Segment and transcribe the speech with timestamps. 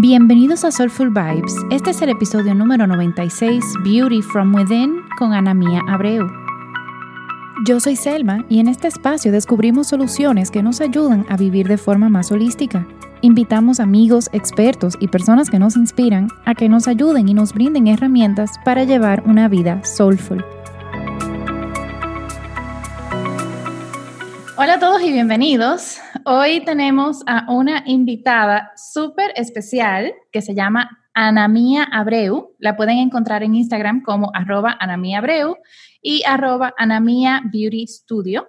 [0.00, 1.56] Bienvenidos a Soulful Vibes.
[1.72, 6.24] Este es el episodio número 96, Beauty from Within, con Ana Mía Abreu.
[7.66, 11.78] Yo soy Selma y en este espacio descubrimos soluciones que nos ayudan a vivir de
[11.78, 12.86] forma más holística.
[13.22, 17.88] Invitamos amigos, expertos y personas que nos inspiran a que nos ayuden y nos brinden
[17.88, 20.44] herramientas para llevar una vida soulful.
[24.60, 26.00] Hola a todos y bienvenidos.
[26.24, 32.56] Hoy tenemos a una invitada súper especial que se llama Anamía Abreu.
[32.58, 35.54] La pueden encontrar en Instagram como arroba Anamía Abreu
[36.02, 36.74] y arroba
[37.52, 38.48] Beauty Studio.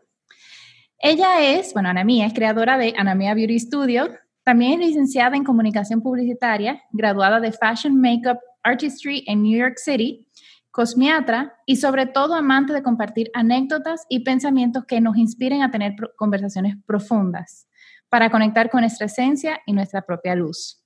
[0.97, 4.09] Ella es, bueno, Anamía es creadora de Anamía Beauty Studio.
[4.43, 10.27] También es licenciada en comunicación publicitaria, graduada de Fashion Makeup Artistry en New York City
[10.71, 15.95] cosmiatra y sobre todo amante de compartir anécdotas y pensamientos que nos inspiren a tener
[16.15, 17.67] conversaciones profundas
[18.09, 20.83] para conectar con nuestra esencia y nuestra propia luz.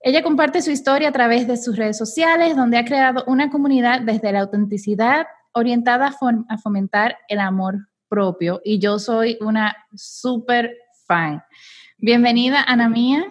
[0.00, 4.00] Ella comparte su historia a través de sus redes sociales, donde ha creado una comunidad
[4.00, 6.12] desde la autenticidad orientada
[6.48, 8.60] a, fomentar el amor propio.
[8.64, 10.76] Y yo soy una súper
[11.06, 11.42] fan.
[11.98, 13.24] Bienvenida, Ana Mía.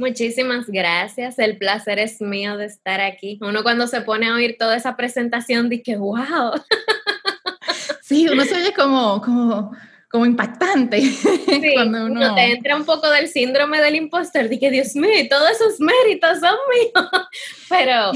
[0.00, 1.38] Muchísimas gracias.
[1.38, 3.38] El placer es mío de estar aquí.
[3.42, 6.52] Uno cuando se pone a oír toda esa presentación dice, wow.
[8.00, 9.76] Sí, uno se oye como, como,
[10.10, 11.02] como impactante.
[11.02, 12.34] Sí, cuando uno...
[12.34, 16.56] te entra un poco del síndrome del impostor, que Dios mío, todos esos méritos son
[16.72, 17.28] míos.
[17.68, 18.12] Pero...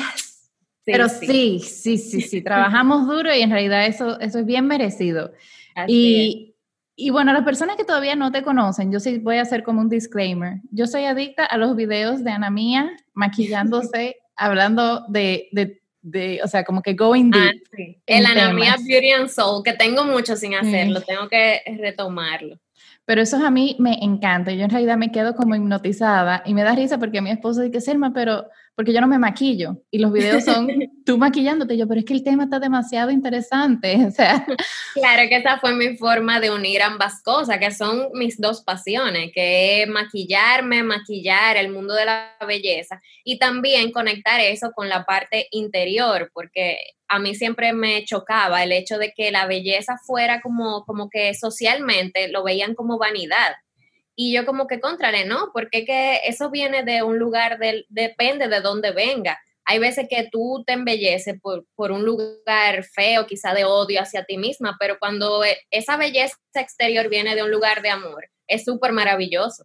[0.87, 5.33] Pero sí, sí, sí, sí, trabajamos duro y en realidad eso, eso es bien merecido.
[5.87, 6.54] y,
[6.97, 9.81] y bueno, las personas que todavía no te conocen, yo sí voy a hacer como
[9.81, 10.61] un disclaimer.
[10.71, 16.49] Yo soy adicta a los videos de Ana Mía maquillándose, hablando de, de, de, o
[16.49, 17.43] sea, como que going deep.
[17.43, 18.01] Ah, sí.
[18.07, 22.61] El Ana Mía Beauty and Soul, que tengo mucho sin hacerlo, tengo que retomarlo.
[23.07, 24.53] Pero eso a mí me encanta.
[24.53, 27.81] Yo en realidad me quedo como hipnotizada y me da risa porque mi esposo dice,
[27.81, 30.69] Selma, pero porque yo no me maquillo y los videos son
[31.07, 31.77] tú maquillándote.
[31.77, 33.95] yo, pero es que el tema está demasiado interesante.
[34.05, 34.47] O sea.
[34.95, 39.33] Claro que esa fue mi forma de unir ambas cosas, que son mis dos pasiones,
[39.33, 45.05] que es maquillarme, maquillar el mundo de la belleza y también conectar eso con la
[45.05, 46.79] parte interior, porque
[47.15, 51.33] a mí siempre me chocaba el hecho de que la belleza fuera como, como que
[51.35, 53.55] socialmente lo veían como vanidad.
[54.17, 55.51] Y yo como que contrale, ¿no?
[55.53, 59.39] Porque que eso viene de un lugar, del, depende de dónde venga.
[59.65, 64.25] Hay veces que tú te embelleces por, por un lugar feo, quizá de odio hacia
[64.25, 68.65] ti misma, pero cuando e, esa belleza exterior viene de un lugar de amor, es
[68.65, 69.65] súper maravilloso.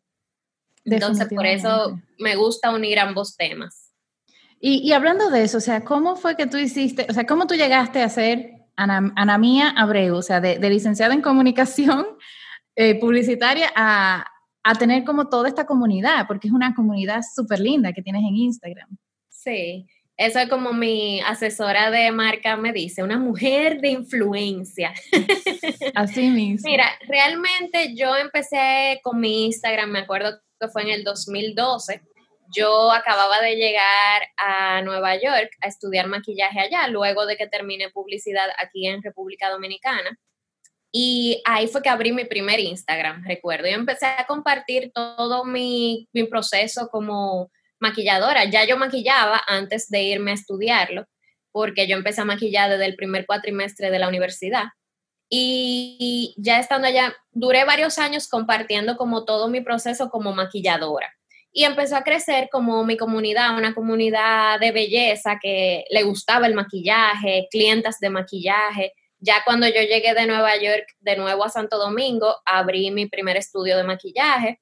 [0.85, 3.88] Entonces, por eso me gusta unir ambos temas.
[4.59, 7.47] Y, y, hablando de eso, o sea, ¿cómo fue que tú hiciste, o sea, cómo
[7.47, 12.05] tú llegaste a ser Ana, Ana Mía Abreu, o sea, de, de licenciada en comunicación
[12.75, 14.25] eh, publicitaria a,
[14.63, 18.35] a tener como toda esta comunidad, porque es una comunidad súper linda que tienes en
[18.35, 18.97] Instagram.
[19.29, 19.87] Sí,
[20.19, 24.93] eso es como mi asesora de marca me dice, una mujer de influencia.
[25.95, 26.69] Así mismo.
[26.69, 32.01] Mira, realmente yo empecé con mi Instagram, me acuerdo que fue en el 2012.
[32.51, 37.89] Yo acababa de llegar a Nueva York a estudiar maquillaje allá, luego de que terminé
[37.89, 40.17] publicidad aquí en República Dominicana.
[40.91, 43.67] Y ahí fue que abrí mi primer Instagram, recuerdo.
[43.67, 48.45] Yo empecé a compartir todo mi, mi, proceso como maquilladora.
[48.45, 51.05] Ya yo maquillaba antes de irme a estudiarlo,
[51.51, 54.65] porque yo empecé a maquillar desde el primer cuatrimestre de la universidad.
[55.29, 61.18] Y ya estando allá, duré varios años compartiendo como todo mi proceso como maquilladora.
[61.51, 66.53] Y empezó a crecer como mi comunidad, una comunidad de belleza que le gustaba el
[66.53, 68.93] maquillaje, clientas de maquillaje.
[69.19, 73.35] Ya cuando yo llegué de Nueva York de nuevo a Santo Domingo, abrí mi primer
[73.37, 74.61] estudio de maquillaje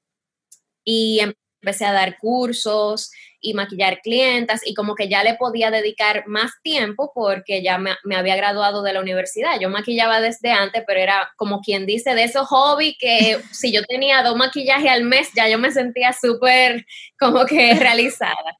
[0.82, 1.20] y
[1.60, 3.10] empecé a dar cursos
[3.40, 7.94] y maquillar clientas y como que ya le podía dedicar más tiempo porque ya me,
[8.16, 9.60] había graduado de la universidad.
[9.60, 13.82] Yo maquillaba desde antes, pero era como quien dice de esos hobbies que si yo
[13.84, 16.84] tenía dos maquillajes al mes ya yo me sentía súper
[17.18, 18.56] como que realizada.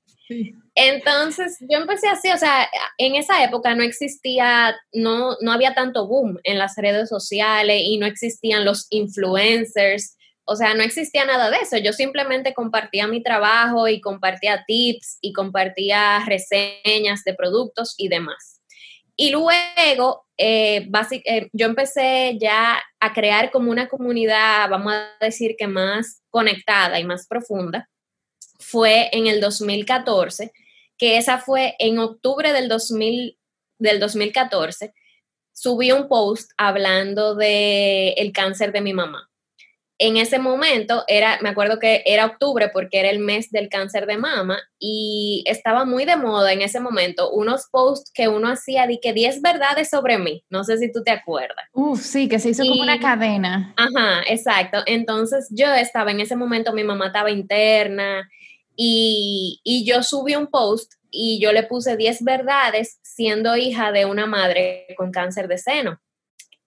[0.75, 6.07] Entonces, yo empecé así, o sea, en esa época no existía, no, no había tanto
[6.07, 10.18] boom en las redes sociales y no existían los influencers,
[10.51, 11.77] o sea, no existía nada de eso.
[11.77, 18.63] Yo simplemente compartía mi trabajo y compartía tips y compartía reseñas de productos y demás.
[19.15, 20.89] Y luego, eh,
[21.27, 26.99] eh, yo empecé ya a crear como una comunidad, vamos a decir que más conectada
[26.99, 27.87] y más profunda.
[28.59, 30.51] Fue en el 2014
[30.97, 33.39] que esa fue en octubre del, 2000,
[33.79, 34.95] del 2014,
[35.53, 39.29] subí un post hablando del el cáncer de mi mamá.
[39.99, 44.07] En ese momento era, me acuerdo que era octubre porque era el mes del cáncer
[44.07, 48.87] de mama y estaba muy de moda en ese momento unos posts que uno hacía
[48.87, 50.45] de que 10 verdades sobre mí.
[50.51, 51.67] No sé si tú te acuerdas.
[51.73, 53.75] Uf, sí, que se hizo como una cadena.
[53.77, 54.79] Ajá, exacto.
[54.87, 58.29] Entonces yo estaba en ese momento, mi mamá estaba interna
[58.77, 64.05] y, y yo subí un post y yo le puse 10 verdades siendo hija de
[64.05, 66.01] una madre con cáncer de seno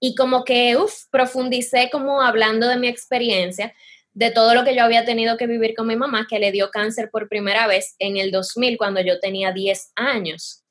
[0.04, 3.72] y como que, uff, profundicé como hablando de mi experiencia,
[4.12, 6.70] de todo lo que yo había tenido que vivir con mi mamá, que le dio
[6.70, 10.64] cáncer por primera vez en el 2000, cuando yo tenía 10 años.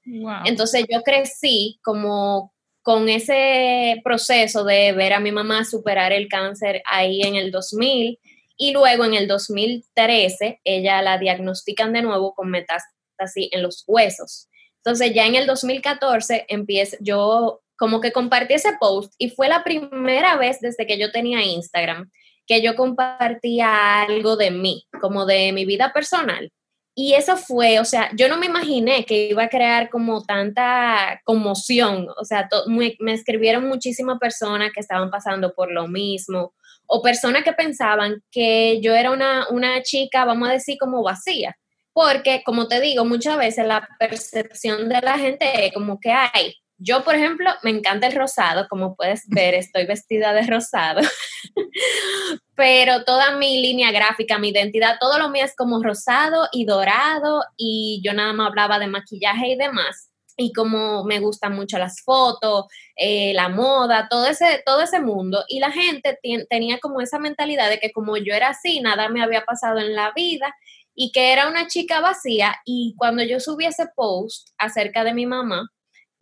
[0.43, 6.83] Entonces yo crecí como con ese proceso de ver a mi mamá superar el cáncer
[6.85, 8.19] ahí en el 2000
[8.57, 14.49] y luego en el 2013 ella la diagnostican de nuevo con metástasis en los huesos.
[14.83, 19.63] Entonces ya en el 2014 empiezo, yo como que compartí ese post y fue la
[19.63, 22.11] primera vez desde que yo tenía Instagram
[22.45, 26.51] que yo compartía algo de mí, como de mi vida personal.
[26.93, 31.21] Y eso fue, o sea, yo no me imaginé que iba a crear como tanta
[31.23, 36.53] conmoción, o sea, me, escribieron muchísimas personas que estaban pasando por lo mismo,
[36.85, 41.57] o personas que pensaban que yo era una, una chica, vamos a decir, como vacía,
[41.93, 46.60] porque, como te digo, muchas veces la percepción de la gente es como que hay,
[46.83, 51.01] yo, por ejemplo, me encanta el rosado, como puedes ver, estoy vestida de rosado,
[52.55, 57.43] pero toda mi línea gráfica, mi identidad, todo lo mío es como rosado y dorado
[57.55, 60.09] y yo nada más hablaba de maquillaje y demás.
[60.37, 65.43] Y como me gustan mucho las fotos, eh, la moda, todo ese, todo ese mundo.
[65.49, 66.17] Y la gente
[66.49, 69.93] tenía como esa mentalidad de que como yo era así, nada me había pasado en
[69.93, 70.55] la vida
[70.95, 72.55] y que era una chica vacía.
[72.65, 75.69] Y cuando yo subí ese post acerca de mi mamá,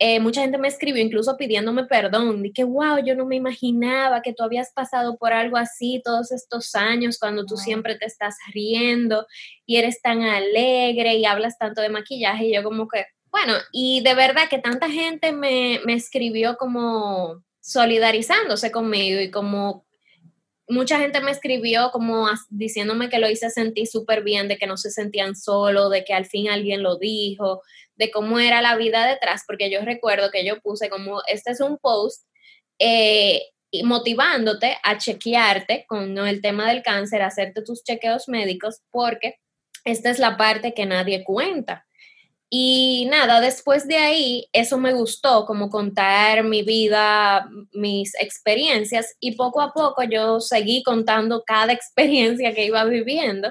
[0.02, 4.22] eh, mucha gente me escribió incluso pidiéndome perdón, de que, wow, yo no me imaginaba
[4.22, 8.34] que tú habías pasado por algo así todos estos años, cuando tú siempre te estás
[8.54, 9.26] riendo
[9.66, 14.00] y eres tan alegre y hablas tanto de maquillaje, y yo como que, bueno, y
[14.00, 19.84] de verdad que tanta gente me, me escribió como solidarizándose conmigo y como
[20.66, 24.78] mucha gente me escribió como diciéndome que lo hice sentir súper bien, de que no
[24.78, 27.60] se sentían solo, de que al fin alguien lo dijo,
[28.00, 31.60] de cómo era la vida detrás, porque yo recuerdo que yo puse como, este es
[31.60, 32.24] un post
[32.78, 33.42] eh,
[33.84, 39.36] motivándote a chequearte con el tema del cáncer, hacerte tus chequeos médicos, porque
[39.84, 41.86] esta es la parte que nadie cuenta.
[42.48, 49.36] Y nada, después de ahí, eso me gustó, como contar mi vida, mis experiencias, y
[49.36, 53.50] poco a poco yo seguí contando cada experiencia que iba viviendo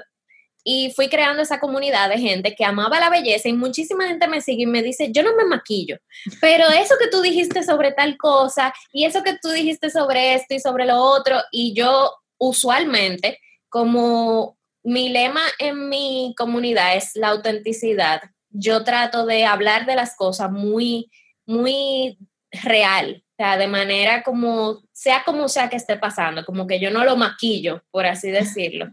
[0.64, 4.40] y fui creando esa comunidad de gente que amaba la belleza y muchísima gente me
[4.40, 5.98] sigue y me dice, yo no me maquillo,
[6.40, 10.54] pero eso que tú dijiste sobre tal cosa y eso que tú dijiste sobre esto
[10.54, 17.28] y sobre lo otro, y yo usualmente, como mi lema en mi comunidad es la
[17.28, 21.10] autenticidad, yo trato de hablar de las cosas muy,
[21.46, 22.18] muy
[22.50, 26.90] real, o sea, de manera como, sea como sea que esté pasando, como que yo
[26.90, 28.90] no lo maquillo, por así decirlo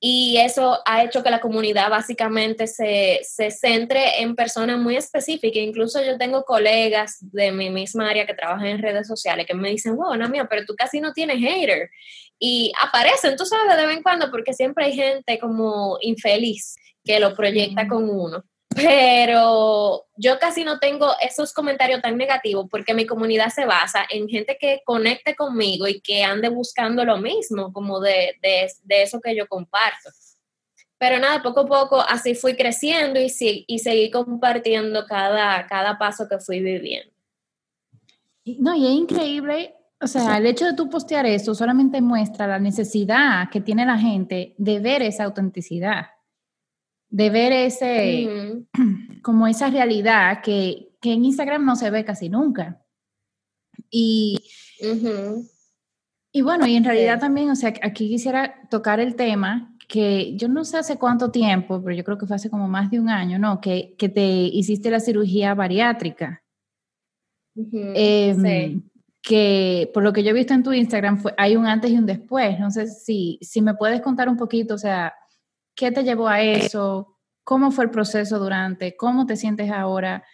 [0.00, 5.62] y eso ha hecho que la comunidad básicamente se, se, centre en personas muy específicas.
[5.62, 9.70] Incluso yo tengo colegas de mi misma área que trabajan en redes sociales que me
[9.70, 11.90] dicen, wow, no, mía, pero tú casi no tienes hater.
[12.38, 17.18] Y aparecen, tú sabes, de vez en cuando, porque siempre hay gente como infeliz que
[17.18, 18.44] lo proyecta con uno
[18.78, 19.77] pero
[20.16, 24.56] yo casi no tengo esos comentarios tan negativos porque mi comunidad se basa en gente
[24.60, 28.36] que conecte conmigo y que ande buscando lo mismo, como de,
[28.88, 30.10] eso que yo comparto.
[30.98, 33.32] Pero nada, poco a poco así fui creciendo y,
[33.66, 37.12] y seguí compartiendo cada, cada paso que fui viviendo.
[38.58, 42.58] No, y es increíble, o sea, el hecho de tú postear eso solamente muestra la
[42.58, 46.06] necesidad que tiene la gente de ver esa autenticidad
[47.10, 48.64] de ver ese,
[49.22, 52.84] como esa realidad que, en Instagram no se ve casi nunca.
[53.90, 54.38] Y,
[56.32, 60.48] y bueno, y en realidad también, o sea, aquí quisiera tocar el tema que yo
[60.48, 63.08] no sé hace cuánto tiempo, pero yo creo que fue hace como más de un
[63.08, 63.60] año, ¿no?
[63.60, 66.42] Que, te hiciste la cirugía bariátrica.
[67.56, 68.82] Em,
[69.22, 71.96] que por lo que yo he visto en tu Instagram, fue, hay un antes y
[71.96, 72.60] un después.
[72.60, 75.14] No sé si, si me puedes contar un poquito, o sea,
[75.78, 77.16] ¿Qué te llevó a eso?
[77.44, 78.96] ¿Cómo fue el proceso durante?
[78.96, 80.24] ¿Cómo te sientes ahora?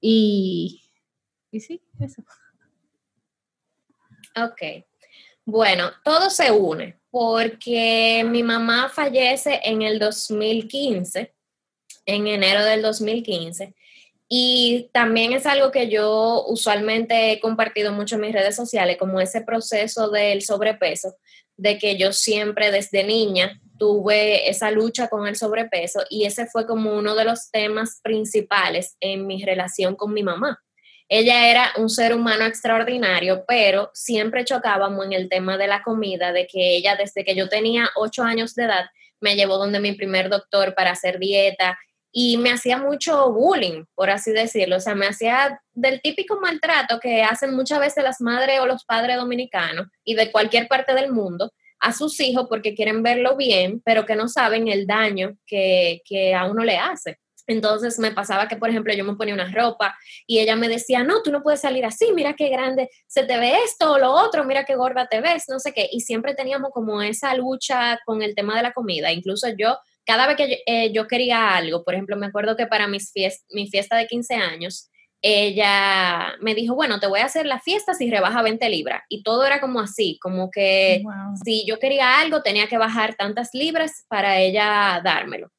[0.00, 0.80] Y,
[1.50, 2.22] y sí, eso.
[4.36, 4.84] Ok.
[5.44, 11.34] Bueno, todo se une porque mi mamá fallece en el 2015,
[12.06, 13.74] en enero del 2015.
[14.28, 19.20] Y también es algo que yo usualmente he compartido mucho en mis redes sociales, como
[19.20, 21.16] ese proceso del sobrepeso,
[21.56, 26.66] de que yo siempre desde niña tuve esa lucha con el sobrepeso y ese fue
[26.66, 30.62] como uno de los temas principales en mi relación con mi mamá.
[31.08, 36.32] Ella era un ser humano extraordinario, pero siempre chocábamos en el tema de la comida,
[36.32, 38.86] de que ella desde que yo tenía ocho años de edad
[39.20, 41.78] me llevó donde mi primer doctor para hacer dieta
[42.12, 47.00] y me hacía mucho bullying, por así decirlo, o sea, me hacía del típico maltrato
[47.00, 51.10] que hacen muchas veces las madres o los padres dominicanos y de cualquier parte del
[51.10, 51.50] mundo
[51.80, 56.34] a sus hijos porque quieren verlo bien, pero que no saben el daño que, que
[56.34, 57.18] a uno le hace.
[57.46, 61.02] Entonces me pasaba que, por ejemplo, yo me ponía una ropa y ella me decía,
[61.02, 64.12] no, tú no puedes salir así, mira qué grande se te ve esto o lo
[64.12, 65.88] otro, mira qué gorda te ves, no sé qué.
[65.90, 69.10] Y siempre teníamos como esa lucha con el tema de la comida.
[69.12, 70.48] Incluso yo, cada vez que
[70.92, 73.12] yo, eh, quería algo, por ejemplo, me acuerdo que para mis
[73.50, 74.90] mi fiesta de 15 años,
[75.24, 79.02] ella me dijo, bueno, te voy a hacer la fiesta si rebaja 20 libras.
[79.08, 81.04] Y todo era como así, como que
[81.44, 85.52] si yo quería algo, tenía que bajar tantas libras para ella dármelo.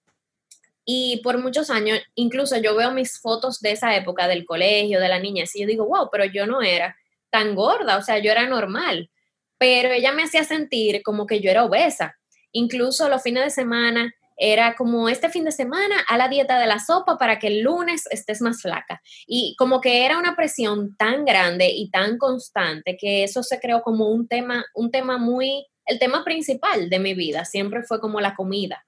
[0.85, 5.07] Y por muchos años, incluso yo veo mis fotos de esa época del colegio, de
[5.07, 6.97] la niñez, y yo digo, wow, pero yo no era
[7.29, 9.09] tan gorda, o sea, yo era normal.
[9.57, 12.17] Pero ella me hacía sentir como que yo era obesa.
[12.51, 16.67] Incluso los fines de semana era como este fin de semana a la dieta de
[16.67, 19.01] la sopa para que el lunes estés más flaca.
[19.27, 23.81] Y como que era una presión tan grande y tan constante que eso se creó
[23.81, 28.21] como un tema, un tema muy, el tema principal de mi vida siempre fue como
[28.21, 28.85] la comida.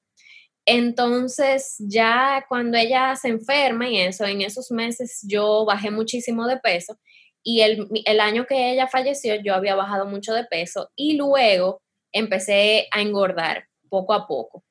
[0.66, 6.58] Entonces, ya cuando ella se enferma y eso, en esos meses yo bajé muchísimo de
[6.58, 6.98] peso
[7.44, 11.84] y el, el, año que ella falleció yo había bajado mucho de peso y luego
[12.12, 14.64] empecé a engordar poco a poco.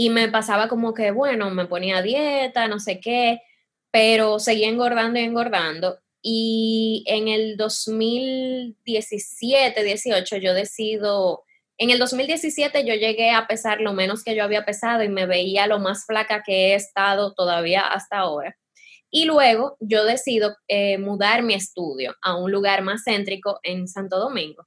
[0.00, 3.40] Y me pasaba como que, bueno, me ponía dieta, no sé qué,
[3.90, 5.98] pero seguía engordando y engordando.
[6.22, 11.42] Y en el 2017, 18, yo decido
[11.80, 15.26] en el 2017 yo llegué a pesar lo menos que yo había pesado y me
[15.26, 18.56] veía lo más flaca que he estado todavía hasta ahora.
[19.10, 24.18] Y luego yo decido eh, mudar mi estudio a un lugar más céntrico en Santo
[24.18, 24.66] Domingo.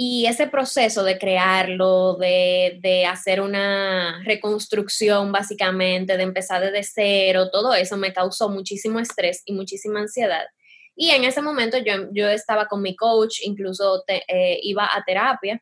[0.00, 7.50] Y ese proceso de crearlo, de, de, hacer una reconstrucción básicamente, de empezar desde cero,
[7.50, 10.46] todo eso me causó muchísimo estrés y muchísima ansiedad.
[10.94, 15.60] Y en ese momento yo, yo estaba con mi coach, incluso eh, iba a terapia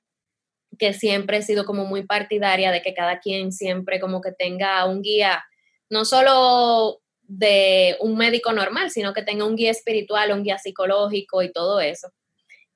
[0.78, 4.84] que siempre he sido como muy partidaria de que cada quien siempre como que tenga
[4.84, 5.44] un guía,
[5.88, 11.42] no solo de un médico normal, sino que tenga un guía espiritual, un guía psicológico
[11.42, 12.08] y todo eso.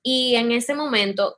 [0.02, 1.36] Y en ese momento,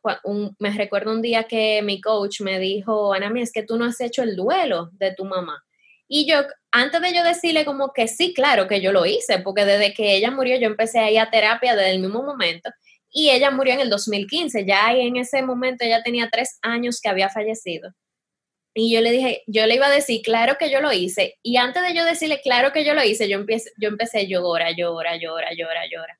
[0.58, 4.00] me recuerdo un día que mi coach me dijo, Ana, es que tú no has
[4.00, 5.64] hecho el duelo de tu mamá.
[6.06, 9.64] Y yo, antes de yo decirle como que sí, claro que yo lo hice, porque
[9.64, 12.70] desde que ella murió yo empecé a ir a terapia desde el mismo momento
[13.10, 17.08] y ella murió en el 2015, ya en ese momento ella tenía tres años que
[17.08, 17.90] había fallecido.
[18.74, 21.38] Y yo le dije, yo le iba a decir, claro que yo lo hice.
[21.42, 24.22] Y antes de yo decirle, claro que yo lo hice, yo empecé, yo empecé a
[24.22, 26.16] llorar, llorar, llorar, llorar, llorar.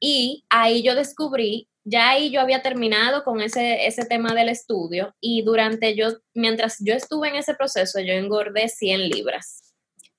[0.00, 5.14] Y ahí yo descubrí, ya ahí yo había terminado con ese, ese tema del estudio
[5.20, 9.74] y durante yo, mientras yo estuve en ese proceso, yo engordé 100 libras.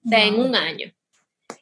[0.05, 0.91] O sea, en un año.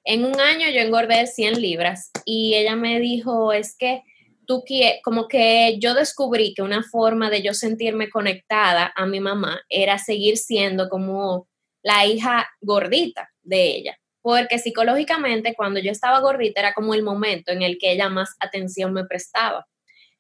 [0.04, 4.04] En un año yo engordé 100 libras y ella me dijo, es que
[4.46, 4.64] tú
[5.04, 9.98] como que yo descubrí que una forma de yo sentirme conectada a mi mamá era
[9.98, 11.48] seguir siendo como
[11.84, 17.54] la hija gordita de ella, porque psicológicamente cuando yo estaba gordita era como el momento
[17.54, 19.66] en el que ella más atención me prestaba.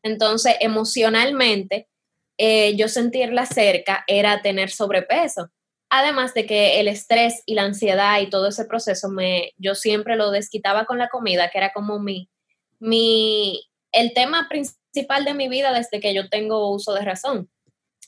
[0.01, 1.89] Entonces, emocionalmente,
[2.37, 5.49] eh, yo sentirla cerca era tener sobrepeso.
[5.89, 10.15] Además de que el estrés y la ansiedad y todo ese proceso, me, yo siempre
[10.15, 12.29] lo desquitaba con la comida, que era como mi,
[12.79, 13.61] mi,
[13.91, 17.49] el tema principal de mi vida desde que yo tengo uso de razón.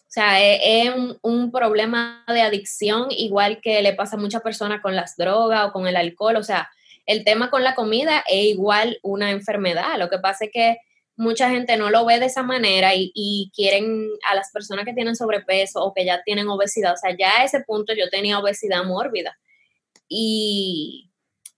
[0.09, 4.81] O sea, e, es, un, problema de adicción, igual que le pasa a muchas personas
[4.81, 6.37] con las drogas o con el alcohol.
[6.37, 6.67] O sea,
[7.05, 9.99] el tema con la comida es igual una enfermedad.
[9.99, 10.77] Lo que pasa es que
[11.15, 14.93] mucha gente no lo ve de esa manera y, y, quieren a las personas que
[14.93, 16.93] tienen sobrepeso o que ya tienen obesidad.
[16.93, 19.37] O sea, ya a ese punto yo tenía obesidad mórbida.
[20.07, 21.08] Y,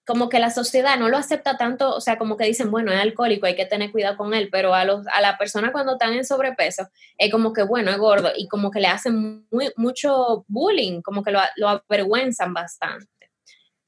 [0.06, 3.00] como que la sociedad no lo acepta tanto, o sea, como que dicen, bueno, es
[3.00, 6.14] alcohólico, hay que tener cuidado con él, pero a, los, a la persona cuando están
[6.14, 10.44] en sobrepeso, es como que, bueno, es gordo, y como que le hacen muy, mucho
[10.48, 13.08] bullying, como que lo, lo avergüenzan bastante.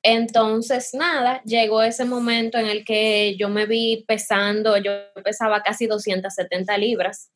[0.04, 4.92] Entonces, nada, llegó ese momento en el que yo me vi pesando, yo
[5.24, 7.32] pesaba casi 270 libras,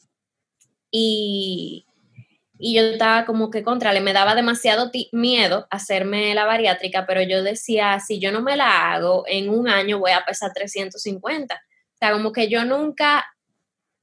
[0.91, 1.86] y
[2.59, 7.21] y yo estaba como que contra, le me daba demasiado miedo hacerme la bariátrica, pero
[7.21, 11.55] yo decía, si yo no me la hago, en un año voy a pesar 350.
[11.55, 13.25] O sea, como que yo nunca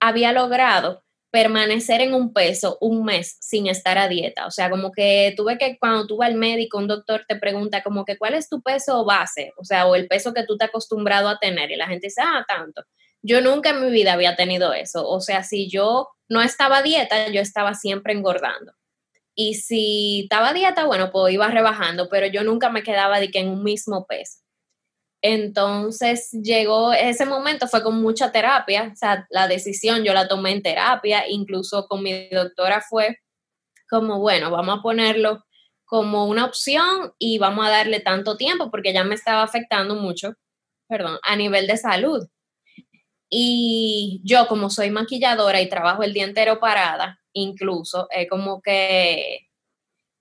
[0.01, 4.47] había logrado permanecer en un peso un mes sin estar a dieta.
[4.47, 7.83] O sea, como que tuve que cuando tú vas al médico, un doctor te pregunta
[7.83, 10.67] como que cuál es tu peso base, o sea, o el peso que tú te
[10.67, 12.85] acostumbrado a tener y la gente dice, ah, tanto.
[13.26, 15.09] Yo nunca en mi vida había tenido eso.
[15.09, 18.73] O sea, si yo no estaba dieta, yo estaba siempre engordando.
[19.35, 23.40] Y si estaba dieta, bueno, pues iba rebajando, pero yo nunca me quedaba de que
[23.40, 24.40] en un mismo peso.
[25.23, 30.52] Entonces llegó ese momento, fue con mucha terapia, o sea, la decisión yo la tomé
[30.52, 33.16] en terapia, incluso con mi doctora fue
[33.88, 35.45] como, bueno, vamos a ponerlo
[35.87, 40.35] como una opción y vamos a darle tanto tiempo porque ya me estaba afectando mucho,
[40.88, 42.28] perdón, a nivel de salud.
[43.37, 49.49] Y yo como soy maquilladora y trabajo el día entero parada, incluso, es como que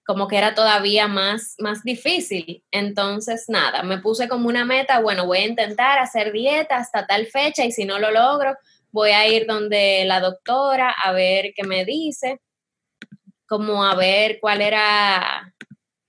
[0.04, 2.64] como que era todavía más, más difícil.
[2.72, 7.28] Entonces, nada, me puse como una meta, bueno, voy a intentar hacer dieta hasta tal
[7.28, 8.58] fecha y si no lo logro,
[8.92, 12.42] voy a ir donde la doctora a ver qué me dice,
[13.46, 15.54] como a ver cuál era,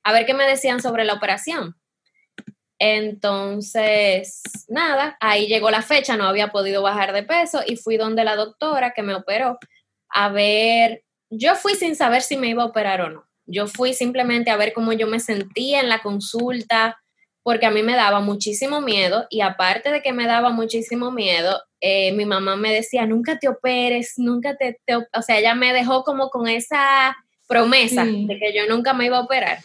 [0.04, 1.76] a ver qué me decían sobre la operación.
[2.86, 8.24] Entonces, nada, ahí llegó la fecha, no había podido bajar de peso y fui donde
[8.24, 9.58] la doctora que me operó
[10.10, 13.94] a ver, yo fui sin saber si me iba a operar o no yo fui
[13.94, 17.00] simplemente a ver cómo yo me sentía en la consulta,
[17.42, 21.60] porque a mí me daba muchísimo miedo y aparte de que me daba muchísimo miedo,
[21.80, 24.78] eh, mi mamá me decía, nunca te operes, nunca te,
[25.12, 27.14] o sea, ella me dejó como con esa
[27.46, 29.58] promesa de que yo nunca me iba a operar.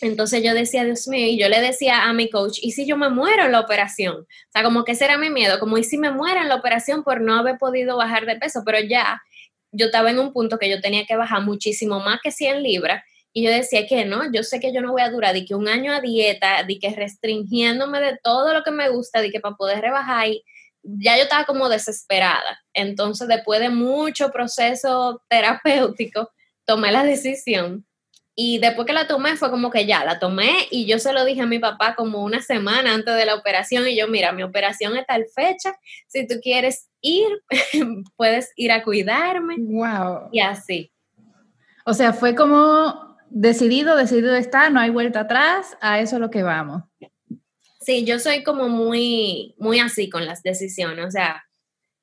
[0.00, 2.96] Entonces yo decía, Dios mío, y yo le decía a mi coach, ¿y si yo
[2.96, 4.16] me muero en la operación?
[4.16, 6.56] O sea, como que ese era mi miedo, como, ¿y si me muero en la
[6.56, 8.62] operación por no haber podido bajar de peso?
[8.64, 9.22] Pero ya
[9.72, 13.02] yo estaba en un punto que yo tenía que bajar muchísimo más que 100 libras
[13.32, 15.56] y yo decía que no, yo sé que yo no voy a durar de que
[15.56, 19.40] un año a dieta, de que restringiéndome de todo lo que me gusta, de que
[19.40, 20.44] para poder rebajar y
[20.84, 22.62] ya yo estaba como desesperada.
[22.74, 26.30] Entonces, después de mucho proceso terapéutico,
[26.64, 27.84] tomé la decisión
[28.36, 31.24] y después que la tomé fue como que ya, la tomé y yo se lo
[31.24, 34.42] dije a mi papá como una semana antes de la operación y yo, mira, mi
[34.42, 35.72] operación es tal fecha,
[36.08, 37.28] si tú quieres ir,
[38.16, 39.56] puedes ir a cuidarme.
[39.58, 40.30] Wow.
[40.32, 40.90] Y así.
[41.84, 46.30] O sea, fue como decidido, decidido estar, no hay vuelta atrás, a eso es lo
[46.30, 46.82] que vamos.
[47.80, 51.44] Sí, yo soy como muy, muy así con las decisiones, o sea,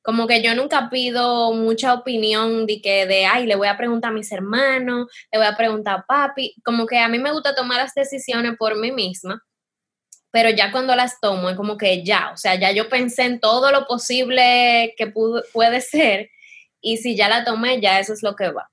[0.02, 4.12] como que yo nunca pido mucha opinión de que de, ay, le voy a preguntar
[4.12, 7.56] a mis hermanos, le voy a preguntar a papi, como que a mí me gusta
[7.56, 9.44] tomar las decisiones por mí misma,
[10.32, 13.40] pero ya cuando las tomo es como que ya, o sea, ya yo pensé en
[13.40, 15.14] todo lo posible que
[15.54, 16.30] puede ser
[16.82, 18.70] y si ya la tomé, ya eso es lo que va.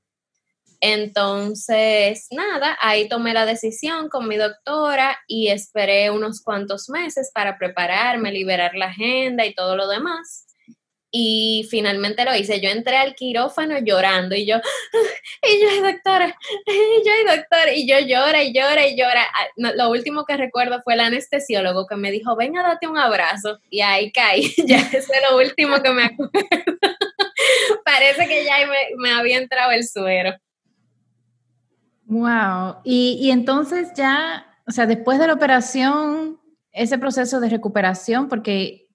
[0.80, 7.58] Entonces, nada, ahí tomé la decisión con mi doctora y esperé unos cuantos meses para
[7.58, 10.47] prepararme, liberar la agenda y todo lo demás
[11.10, 12.60] y finalmente lo hice.
[12.60, 14.56] Yo entré al quirófano llorando y yo,
[15.42, 19.22] y yo, doctora, y yo, doctora, y yo llora y llora y llora.
[19.22, 23.58] Ah, lo último que recuerdo fue el anestesiólogo que me dijo, venga, date un abrazo.
[23.70, 24.52] Y ahí caí.
[24.66, 26.32] ya eso es lo último que me acuerdo.
[27.84, 30.34] Parece que ya me, me, había entrado el suero.
[32.04, 32.76] Wow.
[32.84, 36.40] Y, y entonces ya, o sea, después de la operación,
[36.72, 38.87] ese proceso de recuperación, porque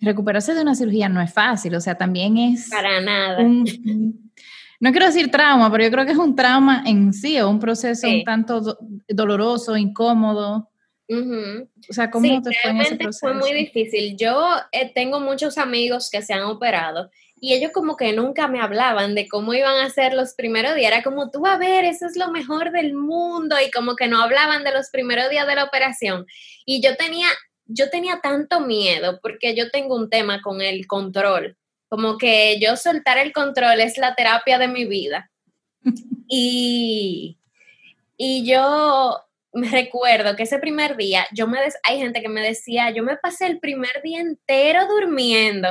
[0.00, 2.68] recuperarse de una cirugía no es fácil, o sea, también es...
[2.68, 3.42] Para nada.
[3.42, 7.58] no quiero decir trauma, pero yo creo que es un trauma en sí, o un
[7.58, 8.78] proceso un tanto
[9.08, 10.70] doloroso, incómodo.
[11.08, 13.26] O sea, ¿cómo te fue en ese proceso?
[13.26, 14.16] Fue muy difícil.
[14.16, 18.60] Yo eh, tengo muchos amigos que se han operado y ellos como que nunca me
[18.60, 20.92] hablaban de cómo iban a ser los primeros días.
[20.92, 24.22] Era como, tú a ver, eso es lo mejor del mundo y como que no
[24.22, 26.26] hablaban de los primeros días de la operación.
[26.64, 27.28] Y yo tenía
[27.66, 31.56] yo tenía tanto miedo porque yo tengo un tema con el control,
[31.88, 35.30] como que yo soltar el control es la terapia de mi vida.
[36.28, 37.38] y,
[38.16, 39.20] y yo
[39.52, 43.16] me recuerdo que ese primer día, yo me hay gente que me decía, yo me
[43.16, 45.68] pasé el primer día entero durmiendo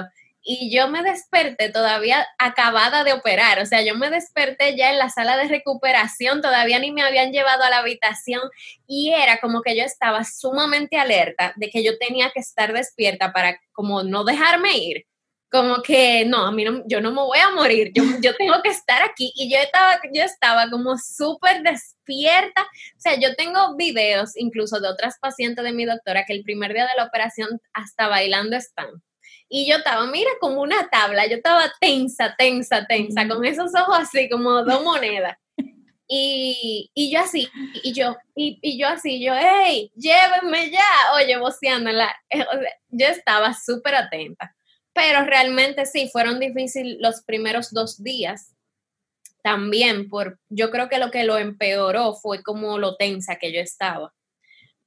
[0.47, 4.99] y yo me desperté todavía acabada de operar, o sea, yo me desperté ya en
[4.99, 8.41] la sala de recuperación, todavía ni me habían llevado a la habitación
[8.85, 13.33] y era como que yo estaba sumamente alerta de que yo tenía que estar despierta
[13.33, 15.05] para como no dejarme ir.
[15.51, 18.69] Como que no, a mí yo no me voy a morir, yo, yo tengo que
[18.69, 19.31] estar aquí.
[19.35, 22.61] Y yo estaba, yo estaba como súper despierta.
[22.63, 26.73] O sea, yo tengo videos incluso de otras pacientes de mi doctora que el primer
[26.73, 29.01] día de la operación hasta bailando están
[29.49, 33.97] y yo estaba, mira, como una tabla, yo estaba tensa, tensa, tensa, con esos ojos
[33.99, 35.37] así, como dos monedas.
[36.07, 37.47] Y, y yo así,
[37.83, 40.83] y yo, y, y, yo así, yo, hey, llévenme ya,
[41.15, 42.15] oye, voceándola.
[42.29, 42.45] Eh,
[42.89, 44.55] yo estaba súper atenta.
[44.93, 48.55] pero realmente sí, fueron difíciles los primeros dos días.
[49.43, 53.59] También por, yo creo que lo que lo empeoró fue como lo tensa que yo
[53.61, 54.13] estaba.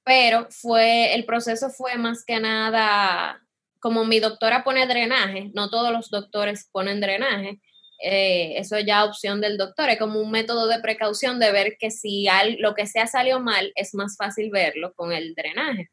[0.05, 3.43] Pero fue, el proceso fue más que nada,
[3.81, 7.61] como mi doctora pone drenaje, no todos los doctores ponen drenaje,
[8.01, 11.91] eh, eso ya opción del doctor, es como un método de precaución de ver que
[11.91, 12.27] si
[12.59, 15.91] lo que sea salió mal, es más fácil verlo con el drenaje.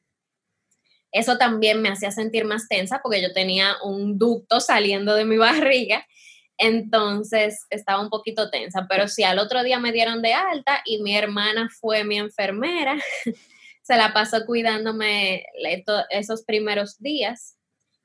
[1.12, 5.38] Eso también me hacía sentir más tensa porque yo tenía un ducto saliendo de mi
[5.78, 6.06] barriga,
[6.58, 11.02] entonces estaba un poquito tensa, pero sí, al otro día me dieron de alta y
[11.02, 12.98] mi hermana fue mi enfermera,
[13.82, 15.46] se la pasó cuidándome
[16.10, 17.58] esos primeros días.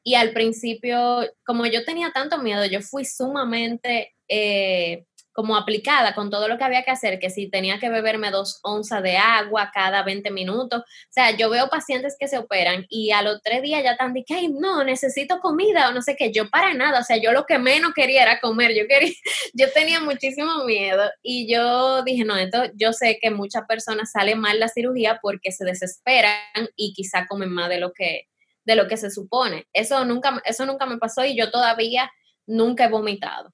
[0.03, 6.31] Y al principio, como yo tenía tanto miedo, yo fui sumamente eh, como aplicada con
[6.31, 9.71] todo lo que había que hacer, que si tenía que beberme dos onzas de agua
[9.73, 10.83] cada 20 minutos.
[10.83, 14.13] O sea, yo veo pacientes que se operan y a los tres días ya están
[14.13, 17.33] de que, no, necesito comida o no sé qué, yo para nada, o sea, yo
[17.33, 19.13] lo que menos quería era comer, yo quería,
[19.55, 24.41] yo tenía muchísimo miedo y yo dije, no, esto, yo sé que muchas personas salen
[24.41, 28.29] mal la cirugía porque se desesperan y quizá comen más de lo que,
[28.65, 29.67] de lo que se supone.
[29.73, 32.11] Eso nunca, eso nunca me pasó y yo todavía
[32.47, 33.53] nunca he vomitado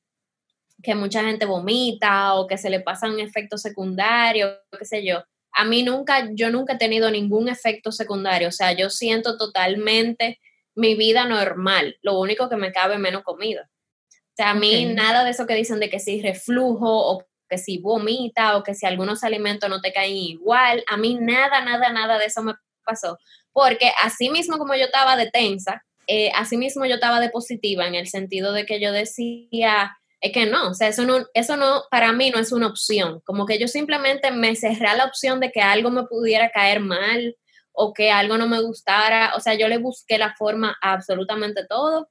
[0.82, 5.24] que mucha gente vomita o que se le pasan efectos secundarios, qué sé yo.
[5.52, 10.38] A mí nunca, yo nunca he tenido ningún efecto secundario, o sea, yo siento totalmente
[10.74, 13.70] mi vida normal, lo único que me cabe menos comida.
[14.10, 17.56] O sea, a mí nada de eso que dicen de que si reflujo o que
[17.56, 21.90] si vomita o que si algunos alimentos no te caen igual, a mí nada, nada,
[21.90, 23.18] nada de eso me pasó.
[23.56, 27.86] Porque así mismo como yo estaba de tensa, eh, así mismo yo estaba de positiva
[27.86, 31.56] en el sentido de que yo decía, es que no, o sea, eso no, eso
[31.56, 33.22] no, para mí no es una opción.
[33.24, 36.80] Como que yo simplemente me cerré a la opción de que algo me pudiera caer
[36.80, 37.34] mal
[37.72, 39.32] o que algo no me gustara.
[39.36, 42.10] O sea, yo le busqué la forma a absolutamente todo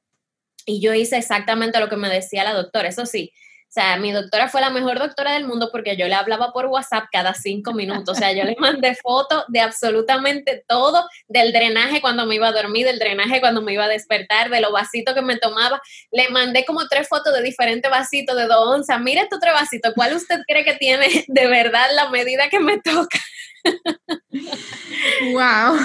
[0.66, 2.90] y yo hice exactamente lo que me decía la doctora.
[2.90, 3.32] Eso sí,
[3.76, 6.68] o sea, mi doctora fue la mejor doctora del mundo porque yo le hablaba por
[6.68, 8.16] WhatsApp cada cinco minutos.
[8.16, 12.54] O sea, yo le mandé fotos de absolutamente todo, del drenaje cuando me iba a
[12.54, 15.82] dormir, del drenaje cuando me iba a despertar, de los vasitos que me tomaba.
[16.10, 19.02] Le mandé como tres fotos de diferentes vasitos de dos onzas.
[19.02, 22.80] Mire estos tres vasitos, ¿cuál usted cree que tiene de verdad la medida que me
[22.80, 23.20] toca?
[25.34, 25.78] wow.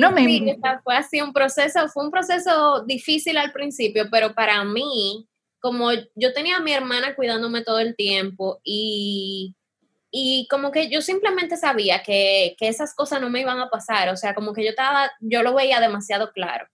[0.00, 0.54] no me...
[0.84, 5.29] fue así un proceso, fue un proceso difícil al principio, pero para mí
[5.60, 9.54] como yo tenía a mi hermana cuidándome todo el tiempo y,
[10.10, 14.08] y como que yo simplemente sabía que, que, esas cosas no me iban a pasar,
[14.08, 16.66] o sea, como que yo estaba, yo lo veía demasiado claro.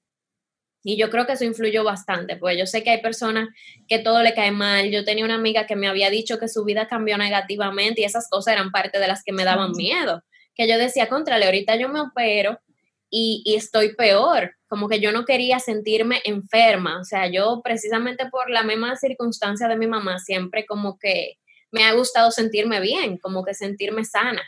[0.89, 3.49] Y yo creo que eso influyó bastante, pues yo sé que hay personas
[3.89, 4.89] que todo le cae mal.
[4.89, 8.29] Yo tenía una amiga que me había dicho que su vida cambió negativamente y esas
[8.31, 10.23] cosas eran parte de las que me daban miedo.
[10.55, 12.61] Que yo decía, contrale, ahorita yo me opero
[13.11, 18.29] y, y, estoy peor, como que yo no quería sentirme enferma, o sea, yo precisamente
[18.31, 21.35] por la misma circunstancia de mi mamá, siempre como que
[21.71, 24.43] me ha gustado sentirme bien, como que sentirme sana.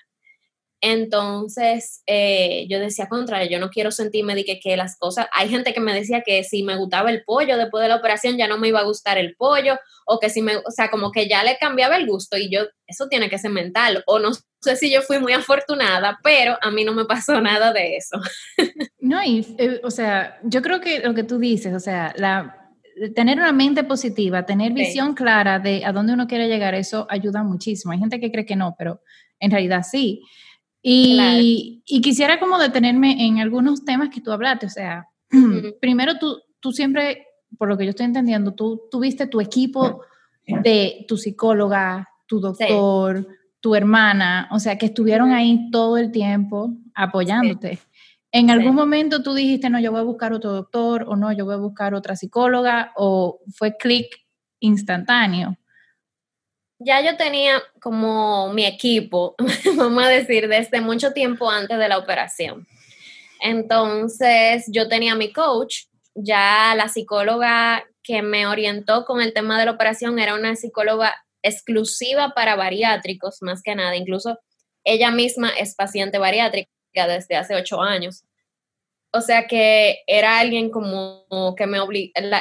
[0.81, 5.49] Entonces, eh, yo decía, contra, yo no quiero sentirme de que, que, las cosas, hay
[5.49, 8.47] gente que me decía que si me gustaba el pollo después de la operación ya
[8.47, 11.29] no me iba a gustar el pollo, o que si me, o sea, como que
[11.29, 14.77] ya le cambiaba el gusto y yo, eso tiene que ser mental, o no sé
[14.77, 18.21] si yo fui muy afortunada, pero a mí no me pasó nada de eso.
[19.01, 22.59] No, y, eh, o sea, yo creo que lo que tú dices, o sea, la,
[23.15, 27.43] tener una mente positiva, tener visión clara de a dónde uno quiere llegar, eso ayuda
[27.43, 27.93] muchísimo.
[27.93, 29.03] Hay gente que cree que no, pero
[29.41, 30.23] en realidad sí.
[30.83, 35.09] Y, quisiera como detenerme en algunos temas que tú hablaste, o sea,
[35.81, 37.27] primero tú, tú siempre,
[37.59, 40.03] por lo que yo estoy entendiendo, tú tuviste tu equipo
[40.47, 43.27] de tu psicóloga, tu doctor,
[43.61, 47.79] tu hermana, o sea, que estuvieron ahí todo el tiempo apoyándote.
[48.31, 51.45] ¿En algún momento tú dijiste, no, yo voy a buscar otro doctor o no, yo
[51.45, 54.07] voy a buscar otra psicóloga o fue clic
[54.61, 55.57] instantáneo?
[56.79, 59.35] Ya yo tenía como mi equipo,
[59.77, 62.67] vamos a decir, desde mucho tiempo antes de la operación.
[63.41, 69.67] Entonces, yo tenía mi coach, ya la psicóloga que me orientó con el tema de
[69.67, 73.95] la operación era una psicóloga exclusiva para bariátricos, más que nada.
[73.97, 74.39] Incluso
[74.85, 78.25] ella misma es paciente bariátrica desde hace ocho años.
[79.13, 81.79] O sea que era alguien como que me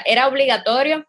[0.06, 1.06] era obligatorio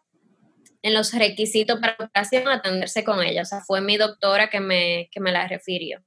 [0.81, 3.41] en los requisitos para operación atenderse con ella.
[3.41, 6.03] O sea, fue mi doctora que me, que me la refirió.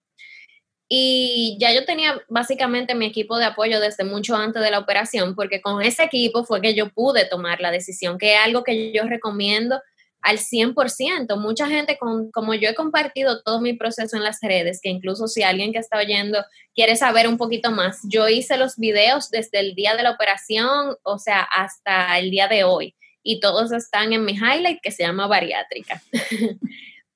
[0.88, 5.34] Y ya yo tenía básicamente mi equipo de apoyo desde mucho antes de la operación,
[5.34, 8.92] porque con ese equipo fue que yo pude tomar la decisión, que es algo que
[8.92, 9.80] yo recomiendo
[10.20, 11.36] al 100%.
[11.38, 15.28] Mucha gente, con, como yo he compartido todo mi proceso en las redes, que incluso
[15.28, 19.60] si alguien que está oyendo quiere saber un poquito más, yo hice los videos desde
[19.60, 22.94] el día de la operación, o sea, hasta el día de hoy.
[23.22, 26.02] Y todos están en mi highlight que se llama bariátrica.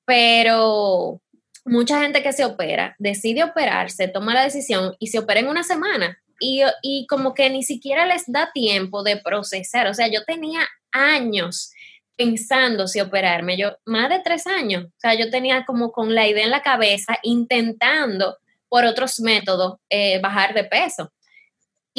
[0.05, 1.21] Pero
[1.65, 5.63] mucha gente que se opera, decide operarse, toma la decisión y se opera en una
[5.63, 6.17] semana.
[6.39, 9.87] Y, y como que ni siquiera les da tiempo de procesar.
[9.87, 11.71] O sea, yo tenía años
[12.17, 16.27] pensando si operarme, yo más de tres años, o sea, yo tenía como con la
[16.27, 18.37] idea en la cabeza, intentando
[18.69, 21.13] por otros métodos eh, bajar de peso.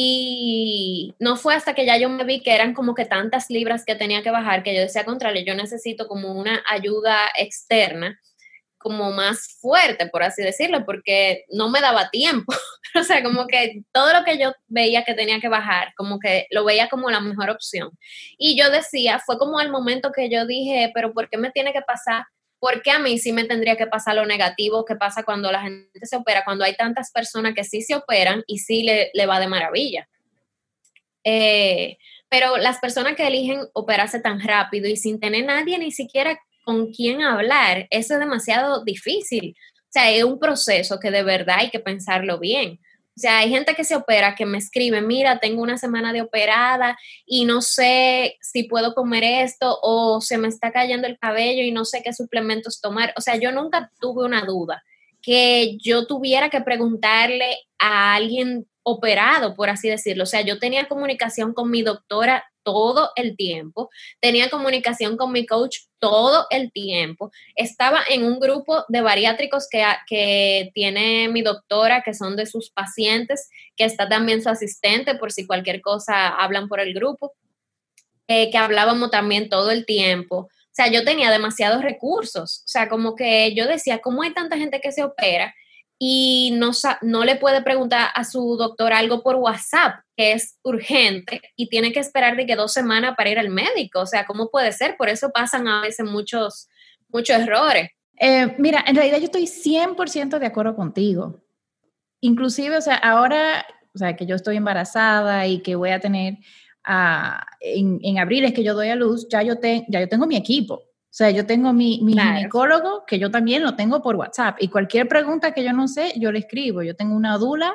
[0.00, 3.84] Y no fue hasta que ya yo me vi que eran como que tantas libras
[3.84, 8.20] que tenía que bajar que yo decía, contrario, yo necesito como una ayuda externa
[8.78, 12.54] como más fuerte, por así decirlo, porque no me daba tiempo.
[12.94, 16.46] o sea, como que todo lo que yo veía que tenía que bajar, como que
[16.50, 17.90] lo veía como la mejor opción.
[18.38, 21.72] Y yo decía, fue como el momento que yo dije, pero ¿por qué me tiene
[21.72, 22.24] que pasar?
[22.58, 25.62] ¿Por qué a mí sí me tendría que pasar lo negativo que pasa cuando la
[25.62, 29.26] gente se opera, cuando hay tantas personas que sí se operan y sí le, le
[29.26, 30.08] va de maravilla?
[31.24, 36.38] Eh, pero las personas que eligen operarse tan rápido y sin tener nadie ni siquiera
[36.64, 39.56] con quién hablar, eso es demasiado difícil.
[39.76, 42.78] O sea, es un proceso que de verdad hay que pensarlo bien.
[43.18, 46.22] O sea, hay gente que se opera que me escribe, mira, tengo una semana de
[46.22, 51.64] operada y no sé si puedo comer esto o se me está cayendo el cabello
[51.64, 53.12] y no sé qué suplementos tomar.
[53.16, 54.84] O sea, yo nunca tuve una duda
[55.20, 60.22] que yo tuviera que preguntarle a alguien operado, por así decirlo.
[60.22, 63.88] O sea, yo tenía comunicación con mi doctora todo el tiempo,
[64.20, 69.82] tenía comunicación con mi coach todo el tiempo, estaba en un grupo de bariátricos que,
[70.06, 75.32] que tiene mi doctora, que son de sus pacientes, que está también su asistente, por
[75.32, 77.32] si cualquier cosa hablan por el grupo,
[78.26, 80.36] eh, que hablábamos también todo el tiempo.
[80.36, 82.64] O sea, yo tenía demasiados recursos.
[82.66, 85.54] O sea, como que yo decía, ¿cómo hay tanta gente que se opera?
[85.98, 86.70] Y no,
[87.02, 91.92] no le puede preguntar a su doctor algo por WhatsApp, que es urgente, y tiene
[91.92, 94.00] que esperar de que dos semanas para ir al médico.
[94.00, 94.96] O sea, ¿cómo puede ser?
[94.96, 96.68] Por eso pasan a veces muchos,
[97.08, 97.90] muchos errores.
[98.20, 101.42] Eh, mira, en realidad yo estoy 100% de acuerdo contigo.
[102.20, 106.34] Inclusive, o sea, ahora, o sea, que yo estoy embarazada y que voy a tener,
[106.88, 110.08] uh, en, en, abril es que yo doy a luz, ya yo, te, ya yo
[110.08, 110.87] tengo mi equipo.
[111.10, 114.68] O sea, yo tengo mi, mi ginecólogo, que yo también lo tengo por WhatsApp, y
[114.68, 116.82] cualquier pregunta que yo no sé, yo le escribo.
[116.82, 117.74] Yo tengo una dula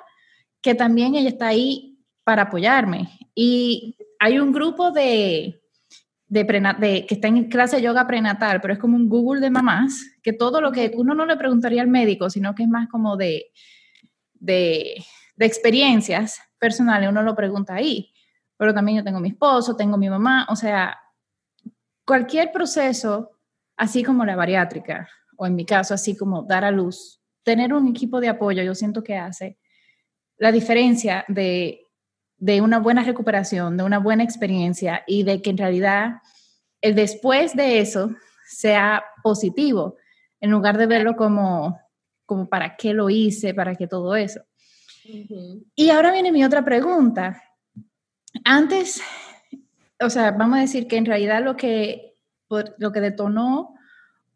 [0.62, 3.10] que también ella está ahí para apoyarme.
[3.36, 5.62] Y hay un grupo de,
[6.28, 6.44] de,
[6.80, 10.06] de, que está en clase de yoga prenatal, pero es como un Google de mamás,
[10.22, 13.18] que todo lo que uno no le preguntaría al médico, sino que es más como
[13.18, 13.52] de,
[14.34, 15.04] de,
[15.36, 18.14] de experiencias personales, uno lo pregunta ahí.
[18.58, 20.98] Pero también yo tengo mi esposo, tengo mi mamá, o sea,
[22.06, 23.32] cualquier proceso,
[23.78, 27.88] así como la bariátrica, o en mi caso, así como dar a luz, tener un
[27.88, 29.58] equipo de apoyo, yo siento que hace
[30.38, 31.88] la diferencia de,
[32.38, 36.22] de una buena recuperación, de una buena experiencia y de que en realidad
[36.82, 38.12] el después de eso
[38.48, 39.98] sea positivo,
[40.42, 41.80] en lugar de verlo como,
[42.26, 44.42] como para qué lo hice, para qué todo eso.
[45.76, 47.42] Y ahora viene mi otra pregunta.
[48.44, 49.02] Antes
[50.06, 52.18] o sea, vamos a decir que en realidad lo que,
[52.78, 53.76] lo que detonó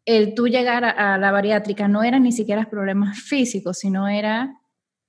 [0.08, 4.58] el tú llegar a, la bariátrica no eran ni siquiera problemas físicos, sino era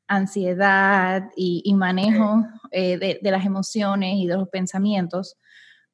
[0.08, 5.38] ansiedad y, manejo eh, de, las emociones y de los pensamientos.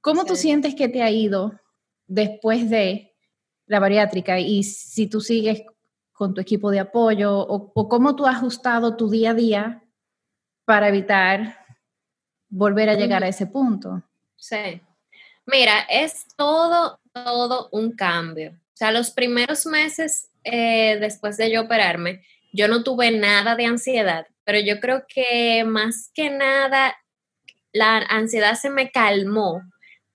[0.02, 1.54] ¿Cómo tú sientes que te ha ido
[2.08, 3.14] después de
[3.68, 5.62] la bariátrica y si tú sigues
[6.12, 9.84] con tu equipo de apoyo o, o cómo tú has ajustado tu día a día
[10.66, 11.60] para evitar
[12.50, 14.02] volver a llegar a ese punto?
[14.38, 14.82] Sí.
[15.46, 18.52] Mira, es todo, todo un cambio.
[18.52, 23.66] O sea, los primeros meses eh, después de yo operarme, yo no tuve nada de
[23.66, 26.96] ansiedad, pero yo creo que más que nada
[27.74, 29.62] la ansiedad se me calmó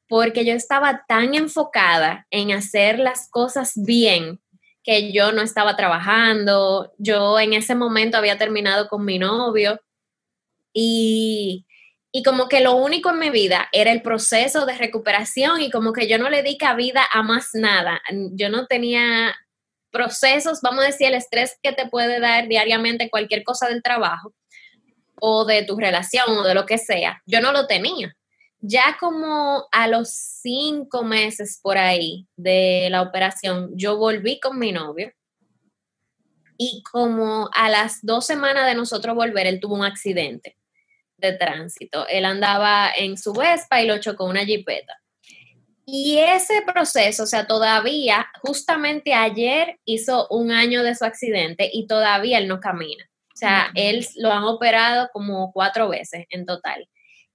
[0.09, 4.41] porque yo estaba tan enfocada en hacer las cosas bien
[4.83, 9.81] que yo no estaba trabajando, yo en ese momento había terminado con mi novio
[10.73, 11.67] y
[12.13, 15.93] y como que lo único en mi vida era el proceso de recuperación y como
[15.93, 18.01] que yo no le di cabida a más nada.
[18.33, 19.37] Yo no tenía
[19.93, 24.35] procesos, vamos a decir, el estrés que te puede dar diariamente cualquier cosa del trabajo
[25.21, 27.23] o de tu relación o de lo que sea.
[27.27, 28.17] Yo no lo tenía.
[28.61, 34.73] Ya como a los cinco meses por ahí de la operación, yo volví con mi
[34.73, 35.13] novio
[36.59, 40.60] y como a las dos semanas de nosotros volver, él tuvo un accidente
[41.21, 42.07] de tránsito.
[42.09, 45.01] Él andaba en su Vespa y lo chocó una jipeta.
[45.87, 51.87] Y ese proceso, o sea, todavía, justamente ayer hizo un año de su accidente y
[51.87, 53.05] todavía él no camina.
[53.35, 56.87] O sea, él lo han operado como cuatro veces en total.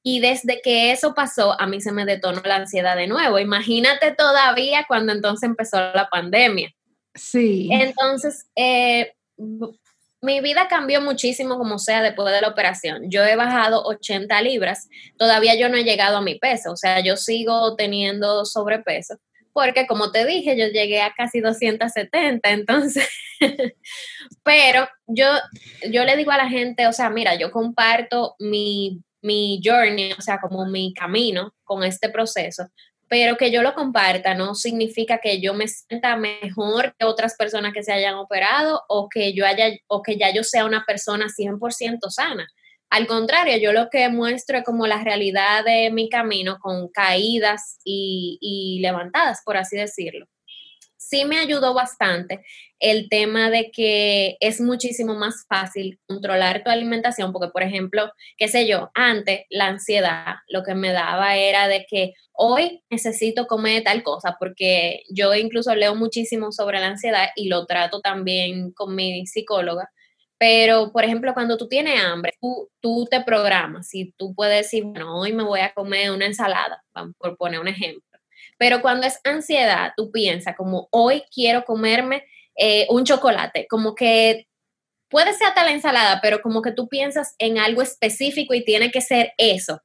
[0.03, 3.39] Y desde que eso pasó, a mí se me detonó la ansiedad de nuevo.
[3.39, 6.71] Imagínate todavía cuando entonces empezó la pandemia.
[7.15, 7.69] Sí.
[7.71, 9.13] Entonces, eh,
[10.25, 13.09] mi vida cambió muchísimo como sea después de la operación.
[13.09, 16.99] Yo he bajado 80 libras, todavía yo no he llegado a mi peso, o sea,
[17.01, 19.17] yo sigo teniendo sobrepeso,
[19.53, 23.07] porque como te dije, yo llegué a casi 270, entonces,
[24.43, 25.27] pero yo,
[25.89, 30.21] yo le digo a la gente, o sea, mira, yo comparto mi, mi journey, o
[30.21, 32.67] sea, como mi camino con este proceso,
[33.15, 37.71] pero que yo lo comparta no significa que yo me sienta mejor que otras personas
[37.71, 41.27] que se hayan operado o que yo haya o que ya yo sea una persona
[41.27, 42.45] 100% sana.
[42.89, 47.79] Al contrario, yo lo que muestro es como la realidad de mi camino con caídas
[47.85, 50.27] y, y levantadas, por así decirlo
[51.09, 52.43] sí me ayudó bastante
[52.79, 58.47] el tema de que es muchísimo más fácil controlar tu alimentación, porque por ejemplo, qué
[58.47, 63.83] sé yo, antes la ansiedad lo que me daba era de que hoy necesito comer
[63.83, 68.95] tal cosa, porque yo incluso leo muchísimo sobre la ansiedad y lo trato también con
[68.95, 69.89] mi psicóloga.
[70.37, 74.83] Pero, por ejemplo, cuando tú tienes hambre, tú, tú te programas y tú puedes decir,
[74.83, 76.83] bueno, hoy me voy a comer una ensalada,
[77.17, 78.04] por poner un ejemplo
[78.57, 84.47] pero cuando es ansiedad, tú piensas como hoy quiero comerme eh, un chocolate, como que
[85.09, 88.91] puede ser hasta la ensalada, pero como que tú piensas en algo específico y tiene
[88.91, 89.81] que ser eso.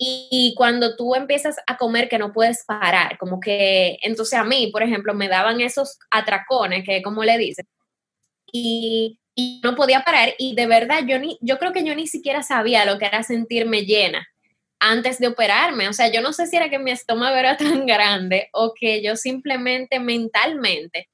[0.00, 4.68] Y, cuando tú empiezas a comer que no puedes parar, como que, entonces a mí,
[4.72, 7.66] por ejemplo, me daban esos atracones, que como le dicen,
[8.52, 12.06] y, y no podía parar y de verdad yo, ni, yo creo que yo ni
[12.06, 14.26] siquiera sabía lo que era sentirme llena
[14.80, 15.88] antes de operarme.
[15.88, 19.02] O sea, yo no sé si era que mi estómago era tan grande o que
[19.02, 21.08] yo simplemente mentalmente,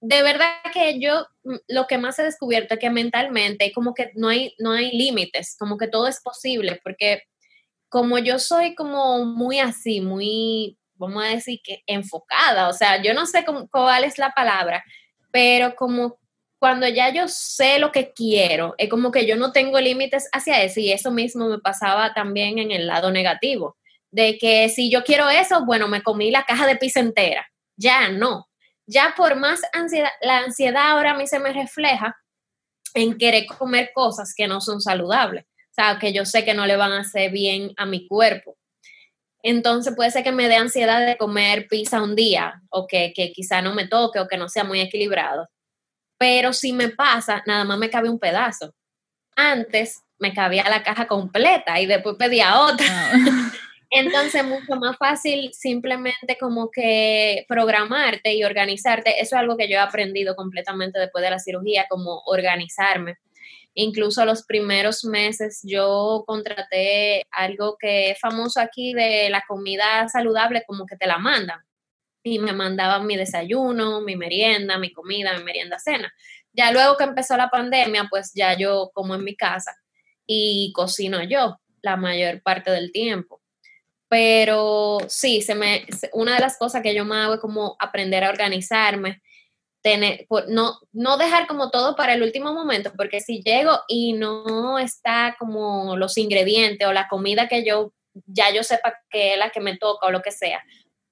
[0.00, 4.12] de verdad que yo mm, lo que más he descubierto es que mentalmente como que
[4.14, 7.22] no hay, no hay límites, como que todo es posible, porque
[7.88, 13.14] como yo soy como muy así, muy, vamos a decir que enfocada, o sea, yo
[13.14, 14.84] no sé cómo, cuál es la palabra,
[15.32, 16.18] pero como
[16.58, 20.62] cuando ya yo sé lo que quiero, es como que yo no tengo límites hacia
[20.62, 23.76] eso y eso mismo me pasaba también en el lado negativo,
[24.10, 28.08] de que si yo quiero eso, bueno, me comí la caja de pizza entera, ya
[28.08, 28.48] no,
[28.86, 32.16] ya por más ansiedad, la ansiedad ahora a mí se me refleja
[32.94, 36.66] en querer comer cosas que no son saludables, o sea, que yo sé que no
[36.66, 38.56] le van a hacer bien a mi cuerpo.
[39.42, 43.32] Entonces puede ser que me dé ansiedad de comer pizza un día o que, que
[43.32, 45.46] quizá no me toque o que no sea muy equilibrado
[46.18, 48.74] pero si me pasa, nada más me cabe un pedazo.
[49.36, 52.86] Antes me cabía la caja completa y después pedía otra.
[52.88, 53.52] Ah.
[53.90, 59.20] Entonces, mucho más fácil simplemente como que programarte y organizarte.
[59.20, 63.18] Eso es algo que yo he aprendido completamente después de la cirugía, como organizarme.
[63.74, 70.64] Incluso los primeros meses yo contraté algo que es famoso aquí de la comida saludable,
[70.66, 71.65] como que te la mandan
[72.26, 76.12] y me mandaban mi desayuno, mi merienda, mi comida, mi merienda, cena.
[76.52, 79.76] Ya luego que empezó la pandemia, pues ya yo como en mi casa
[80.26, 83.40] y cocino yo la mayor parte del tiempo.
[84.08, 88.24] Pero sí, se me, una de las cosas que yo me hago es como aprender
[88.24, 89.22] a organizarme,
[89.80, 94.80] tener, no, no dejar como todo para el último momento, porque si llego y no
[94.80, 97.92] está como los ingredientes o la comida que yo
[98.26, 100.62] ya yo sepa que es la que me toca o lo que sea,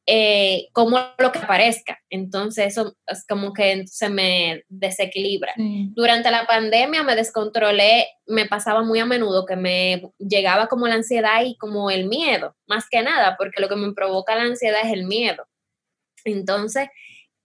[0.06, 1.98] eh, como lo que aparezca.
[2.10, 5.54] Entonces eso es como que se me desequilibra.
[5.56, 10.96] Durante la pandemia me descontrolé, me pasaba muy a menudo que me llegaba como la
[10.96, 14.82] ansiedad y como el miedo, más que nada, porque lo que me provoca la ansiedad
[14.84, 15.46] es el miedo.
[16.24, 16.88] Entonces,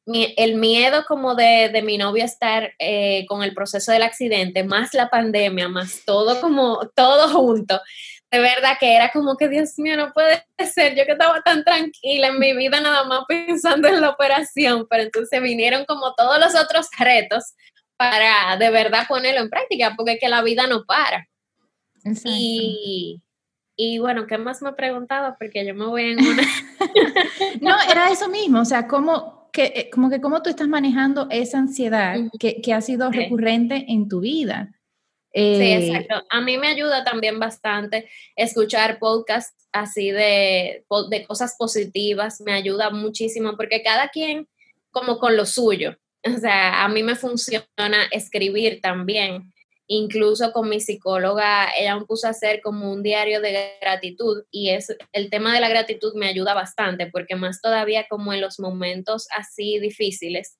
[0.05, 4.93] el miedo como de, de mi novio estar eh, con el proceso del accidente, más
[4.93, 7.79] la pandemia, más todo como, todo junto,
[8.31, 11.63] de verdad que era como que, Dios mío, no puede ser, yo que estaba tan
[11.63, 16.39] tranquila en mi vida nada más pensando en la operación, pero entonces vinieron como todos
[16.39, 17.55] los otros retos
[17.97, 21.27] para de verdad ponerlo en práctica, porque es que la vida no para.
[22.23, 23.21] Y,
[23.75, 25.35] y bueno, ¿qué más me preguntaba?
[25.37, 26.43] Porque yo me voy en una...
[27.61, 31.27] no, era eso mismo, o sea, ¿cómo, que, eh, como que cómo tú estás manejando
[31.31, 34.78] esa ansiedad que, que ha sido recurrente en tu vida
[35.33, 36.25] sí, eh, exacto.
[36.29, 42.89] A mí me ayuda también bastante escuchar podcasts así de, de cosas positivas, me ayuda
[42.89, 44.47] muchísimo porque cada quien
[44.91, 45.95] como con lo suyo.
[46.35, 49.53] O sea, a mí me funciona escribir también.
[49.87, 54.69] Incluso con mi psicóloga, ella me puso a hacer como un diario de gratitud y
[54.69, 58.59] es, el tema de la gratitud me ayuda bastante porque más todavía como en los
[58.59, 60.59] momentos así difíciles,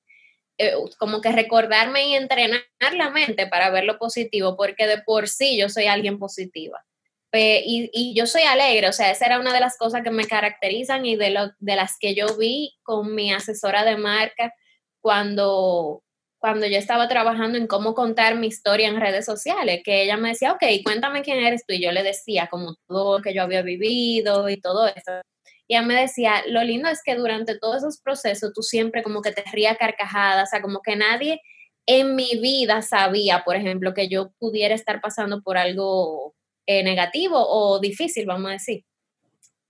[0.62, 2.60] eh, como que recordarme y entrenar
[2.94, 6.84] la mente para ver lo positivo, porque de por sí yo soy alguien positiva.
[7.32, 10.26] y, y, yo soy alegre, o sea, esa era una de las cosas que me
[10.26, 14.52] caracterizan y de, lo, de las que yo vi con mi asesora de marca
[15.00, 16.02] cuando,
[16.38, 20.30] cuando yo estaba trabajando en cómo contar mi historia en redes sociales, que ella me
[20.30, 23.42] decía, ok, cuéntame quién eres tú, y yo le decía como todo lo que yo
[23.42, 25.22] había vivido y todo eso.
[25.70, 29.22] Y ella me decía, lo lindo es que durante todos esos procesos tú siempre como
[29.22, 31.40] que te rías carcajadas, o sea, como que nadie
[31.86, 36.34] en mi vida sabía, por ejemplo, que yo pudiera estar pasando por algo
[36.66, 38.84] eh, negativo o difícil, vamos a decir.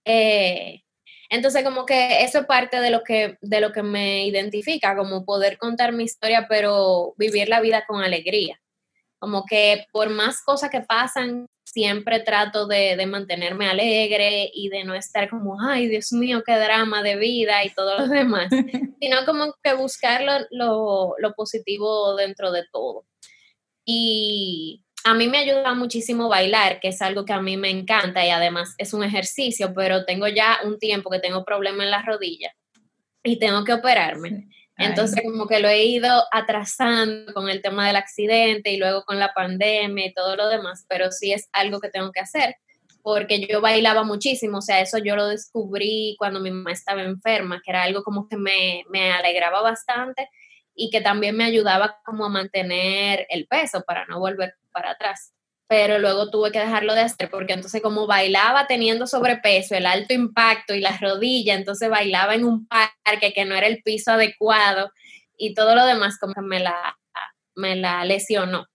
[0.07, 0.81] Eh,
[1.29, 5.27] entonces, como que eso es parte de lo que, de lo que me identifica, como
[5.27, 8.59] poder contar mi historia, pero vivir la vida con alegría.
[9.21, 14.95] Como que por más cosas que pasan, siempre trato de, mantenerme alegre y de no
[14.95, 18.51] estar como, ay, Dios mío, qué drama de vida y todo lo demás,
[19.01, 23.05] sino como que buscar lo, lo positivo dentro de todo.
[23.85, 28.25] Y a mí me ayuda muchísimo bailar, que es algo que a mí me encanta
[28.27, 32.05] y además es un ejercicio, pero tengo ya un tiempo que tengo problema en las
[32.05, 32.53] rodillas
[33.23, 34.49] y tengo que operarme.
[34.81, 39.19] Entonces como que lo he ido atrasando con el tema del accidente y luego con
[39.19, 42.57] la pandemia y todo lo demás, pero sí es algo que tengo que hacer
[43.03, 47.61] porque yo bailaba muchísimo, o sea, eso yo lo descubrí cuando mi mamá estaba enferma,
[47.65, 50.29] que era algo como que me, me alegraba bastante
[50.75, 55.35] y que también me ayudaba como a mantener el peso para no volver para atrás.
[55.71, 60.13] Pero luego tuve que dejarlo de hacer porque entonces como bailaba teniendo sobrepeso, el alto
[60.13, 64.91] impacto y las rodillas, entonces bailaba en un parque que no era el piso adecuado
[65.39, 66.99] y todo lo demás como que me la,
[67.55, 68.67] me la lesionó.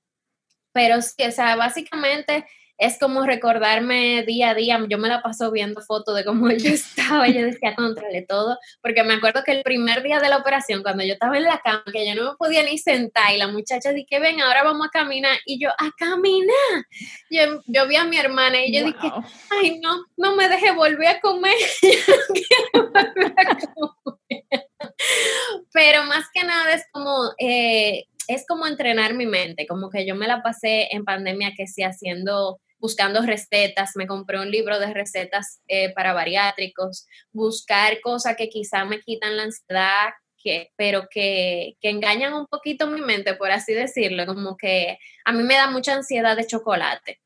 [0.71, 2.45] Pero sí, o sea, básicamente
[2.77, 6.69] es como recordarme día a día, yo me la paso viendo fotos de cómo yo
[6.69, 10.83] estaba, yo decía, contrale todo, porque me acuerdo que el primer día de la operación,
[10.83, 13.47] cuando yo estaba en la cama, que yo no me podía ni sentar, y la
[13.47, 16.85] muchacha dije, ven, ahora vamos a caminar, y yo, a caminar,
[17.29, 19.11] yo, yo vi a mi hermana, y yo dije,
[19.51, 21.55] ay, no, no me deje volver a comer,
[25.71, 27.31] pero más que nada es como...
[27.39, 31.67] Eh, es como entrenar mi mente, como que yo me la pasé en pandemia que
[31.67, 38.35] sí haciendo buscando recetas, me compré un libro de recetas eh, para bariátricos, buscar cosas
[38.35, 43.33] que quizá me quitan la ansiedad, que, pero que, que, engañan un poquito mi mente,
[43.35, 47.19] por así decirlo, como que a mí me da mucha ansiedad de chocolate.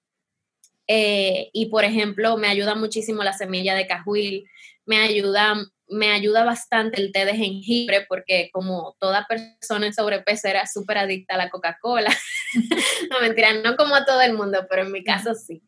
[0.88, 4.50] Eh, y por ejemplo, me ayuda muchísimo la semilla de cajuil,
[4.86, 5.56] me ayuda
[5.90, 11.00] me ayuda bastante el té de jengibre porque como toda persona en sobrepeso era súper
[11.00, 12.16] adicta a la Coca-Cola.
[13.12, 15.62] no mentira, no como a todo el mundo, pero en mi caso sí.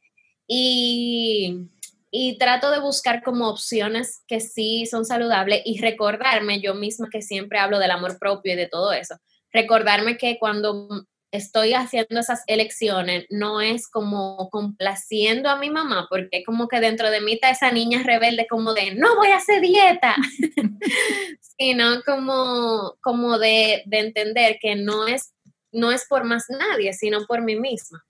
[0.48, 1.70] Y,
[2.12, 7.22] y trato de buscar como opciones que sí son saludables y recordarme yo misma que
[7.22, 9.16] siempre hablo del amor propio y de todo eso.
[9.52, 16.44] Recordarme que cuando estoy haciendo esas elecciones no es como complaciendo a mi mamá, porque
[16.44, 19.62] como que dentro de mí está esa niña rebelde como de, no voy a hacer
[19.62, 20.16] dieta,
[21.58, 25.34] sino como, como de, entender que no es,
[25.72, 28.04] no es por más nadie, sino por mí misma.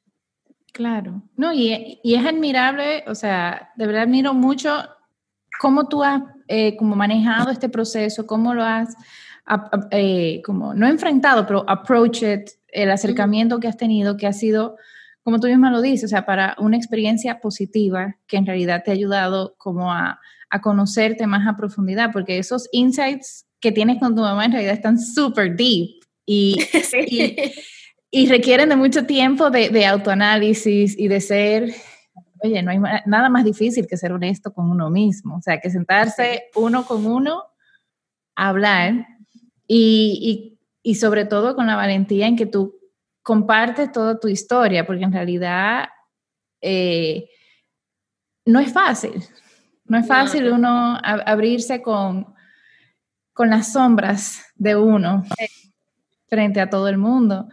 [0.74, 4.84] Claro, no, y, es admirable, o sea, de verdad admiro mucho
[5.60, 8.96] cómo tú has eh, manejado este proceso, cómo lo has,
[9.92, 14.78] eh, como no enfrentado, pero approach it, el acercamiento que has tenido, que ha sido,
[15.24, 18.92] como tú misma lo dices, o sea, para una experiencia positiva que en realidad te
[18.92, 20.20] ha ayudado como a,
[20.50, 24.74] a conocerte más a profundidad, porque esos insights que tienes con tu mamá en realidad
[24.74, 26.58] están súper deep y,
[28.12, 31.74] y, requieren de mucho tiempo de, de autoanálisis y de ser
[32.44, 35.70] oye, no hay nada más difícil que ser honesto con uno mismo, o sea, que
[35.70, 37.44] sentarse uno con uno,
[38.36, 39.08] hablar
[39.68, 40.60] y, y
[40.96, 42.80] sobre todo con la valentía en que tú
[43.22, 45.90] compartes toda tu historia, porque en realidad
[46.62, 47.30] eh,
[48.46, 49.24] no es fácil,
[49.86, 52.34] no es fácil uno abrirse con,
[53.34, 55.24] con las sombras de uno
[56.28, 57.48] frente a todo el mundo.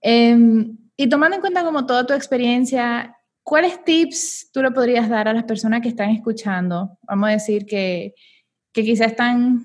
[0.00, 5.28] Em, y tomando en cuenta como toda tu experiencia, ¿cuáles tips tú le podrías dar
[5.28, 6.98] a las personas que están escuchando?
[7.02, 8.14] Vamos a decir que,
[8.72, 9.64] que quizás están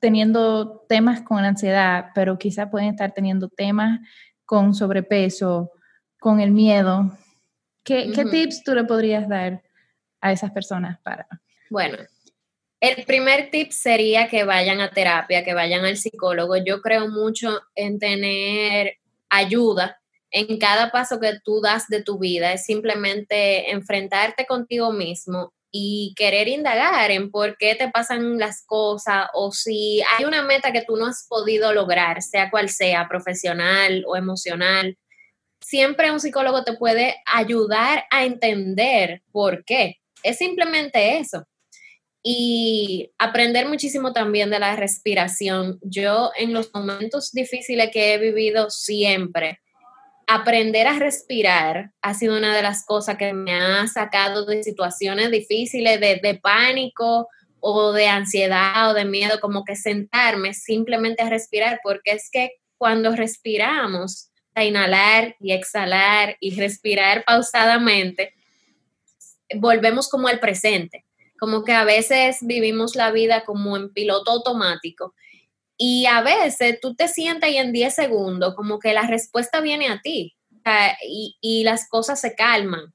[0.00, 4.00] teniendo temas con ansiedad, pero quizá pueden estar teniendo temas
[4.44, 5.72] con sobrepeso,
[6.18, 7.16] con el miedo.
[7.84, 9.62] ¿Qué, tips tú le podrías dar
[10.20, 11.26] a esas personas para?
[11.70, 11.98] Bueno,
[12.80, 16.56] el primer tip sería que vayan a terapia, que vayan al psicólogo.
[16.56, 18.98] Yo creo mucho en tener
[19.30, 25.54] ayuda en cada paso que tú das de tu vida, es simplemente enfrentarte contigo mismo
[25.70, 30.72] y querer indagar en por qué te pasan las cosas o si hay una meta
[30.72, 34.96] que tú no has podido lograr, sea cual sea, profesional o emocional.
[35.60, 39.96] Siempre un psicólogo te puede ayudar a entender por qué.
[40.22, 41.46] Es simplemente eso.
[42.22, 45.78] Y aprender muchísimo también de la respiración.
[45.82, 49.60] Yo en los momentos difíciles que he vivido siempre,
[50.28, 55.30] aprender a respirar ha sido una de las cosas que me ha sacado de situaciones
[55.30, 57.28] difíciles, de, pánico
[57.60, 62.52] o de ansiedad o de miedo, como que sentarme simplemente a respirar, porque es que
[62.76, 68.34] cuando respiramos, a inhalar y exhalar y respirar pausadamente,
[69.56, 71.06] volvemos como al presente,
[71.38, 75.14] como que a veces vivimos la vida como en piloto automático
[75.78, 79.88] y a veces tú te sientas y en 10 segundos como que la respuesta viene
[79.88, 80.36] a ti
[81.02, 82.92] y, y las cosas se calman.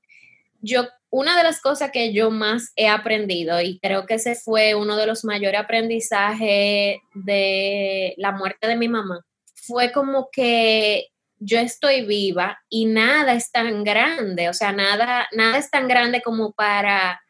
[0.59, 4.75] Yo, una de las cosas que yo más he aprendido y creo que ese fue
[4.75, 9.21] uno de los mayores aprendizajes de la muerte de mi mamá,
[9.55, 11.07] fue como que
[11.39, 16.21] yo estoy viva y nada es tan grande, o sea, nada, nada es tan grande
[16.21, 17.22] como para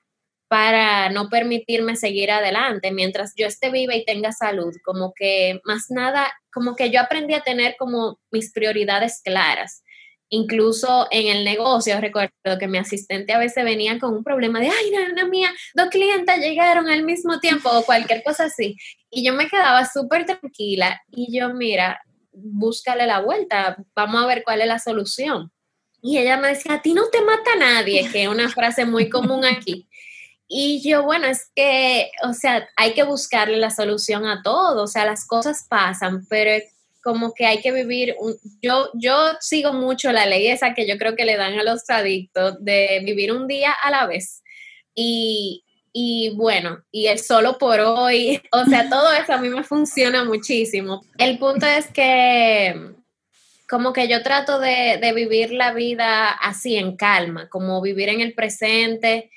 [0.53, 5.85] para no permitirme seguir adelante mientras yo esté viva y tenga salud, como que más
[5.89, 9.83] nada, como que yo aprendí a tener como mis prioridades claras.
[10.29, 14.67] Incluso en el negocio, recuerdo que mi asistente a veces venía con un problema de,
[14.67, 18.75] ay, no, mía, dos clientes llegaron al mismo tiempo o cualquier cosa así.
[19.09, 21.99] Y yo me quedaba súper tranquila y yo, mira,
[22.31, 25.51] búscale la vuelta, vamos a ver cuál es la solución.
[25.99, 29.09] Y ella me decía, a ti no te mata nadie, que es una frase muy
[29.09, 29.87] común aquí.
[30.55, 34.87] Y yo, bueno, es que, o sea, hay que buscarle la solución a todo, o
[34.87, 36.63] sea, las cosas pasan, pero
[37.01, 40.99] como que hay que vivir, un, yo, yo sigo mucho la ley esa que yo
[40.99, 44.43] creo que le dan a los adictos de vivir un día a la vez.
[44.93, 49.63] Y, y bueno, y el solo por hoy, o sea, todo eso a mí me
[49.63, 51.01] funciona muchísimo.
[51.17, 52.91] El punto es que
[53.67, 58.21] como que yo trato de, de vivir la vida así en calma, como vivir en
[58.21, 59.31] el presente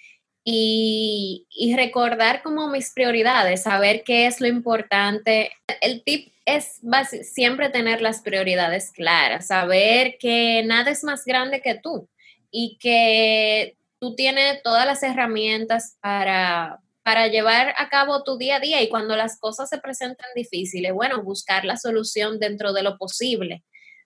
[0.48, 5.50] y, recordar como mis prioridades, saber qué es lo importante.
[5.80, 6.80] El tip es
[7.22, 12.08] siempre tener las prioridades claras, saber que nada es más grande que tú
[12.52, 18.60] y que tú tienes todas las herramientas para, para llevar a cabo tu día a
[18.60, 22.98] día y cuando las cosas se presentan difíciles, bueno, buscar la solución dentro de lo
[22.98, 23.64] posible.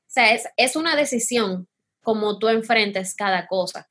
[0.08, 1.68] O sea, es, es una decisión
[2.02, 3.90] como tú enfrentes cada cosa.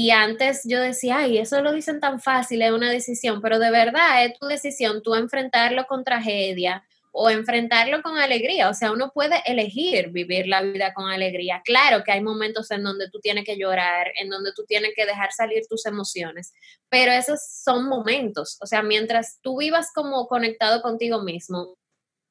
[0.00, 3.72] Y antes yo decía, ay, eso lo dicen tan fácil, es una decisión, pero de
[3.72, 8.68] verdad es tu decisión, tú enfrentarlo con tragedia o enfrentarlo con alegría.
[8.68, 11.62] O sea, uno puede elegir vivir la vida con alegría.
[11.64, 15.04] Claro que hay momentos en donde tú tienes que llorar, en donde tú tienes que
[15.04, 16.52] dejar salir tus emociones,
[16.88, 18.56] pero esos son momentos.
[18.60, 21.76] O sea, mientras tú vivas como conectado contigo mismo,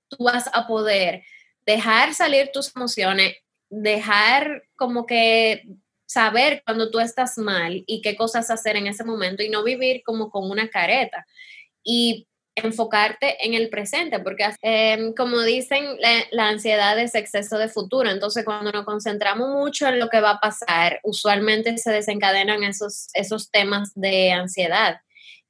[0.07, 1.21] tú vas a poder
[1.65, 3.35] dejar salir tus emociones,
[3.69, 5.63] dejar como que
[6.07, 10.01] saber cuando tú estás mal y qué cosas hacer en ese momento y no vivir
[10.03, 11.27] como con una careta
[11.83, 15.85] y enfocarte en el presente, porque em, como dicen,
[16.31, 20.31] la, ansiedad es exceso de futuro, entonces cuando nos concentramos mucho en lo que va
[20.31, 25.01] a pasar, usualmente se desencadenan esos, esos temas de ansiedad.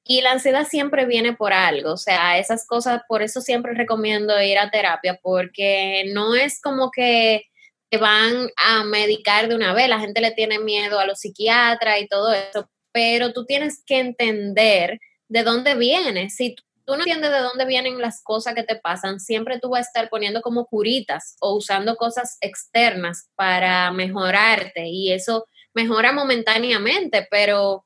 [0.03, 4.41] Y la ansiedad siempre viene por algo, o sea, esas cosas, por eso siempre recomiendo
[4.41, 7.45] ir a terapia, porque no es como que
[7.89, 12.01] te van a medicar de una vez, la gente le tiene miedo a los psiquiatras
[12.01, 16.29] y todo eso, pero tú tienes que entender de dónde viene.
[16.29, 19.79] Si tú no entiendes de dónde vienen las cosas que te pasan, siempre tú vas
[19.79, 27.27] a estar poniendo como curitas o usando cosas externas para mejorarte y eso mejora momentáneamente,
[27.29, 27.85] pero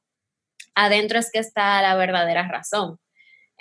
[0.75, 2.99] adentro es que está la verdadera razón.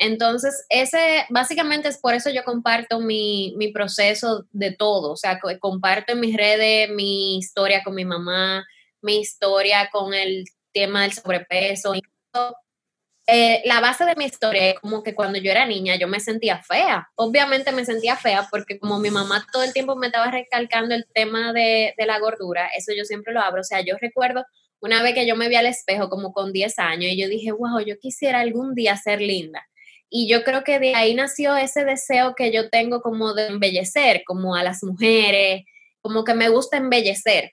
[0.02, 5.38] Entonces, ese, básicamente es por eso yo comparto mi, mi proceso de todo, o sea,
[5.60, 8.66] comparto en mis redes mi historia con mi mamá,
[9.02, 11.92] mi historia con el tema del sobrepeso.
[13.26, 16.20] Eh, la base de mi historia es como que cuando yo era niña yo me
[16.20, 17.10] sentía fea.
[17.14, 21.04] Obviamente me sentía fea porque como mi mamá todo el tiempo me estaba recalcando el
[21.12, 23.60] tema de, de la gordura, eso yo siempre lo abro.
[23.60, 24.46] O sea, yo recuerdo
[24.80, 27.52] una vez que yo me vi al espejo como con 10 años y yo dije,
[27.52, 29.66] wow, yo quisiera algún día ser linda.
[30.10, 34.22] Y yo creo que de ahí nació ese deseo que yo tengo como de embellecer,
[34.26, 35.62] como a las mujeres,
[36.00, 37.52] como que me gusta embellecer.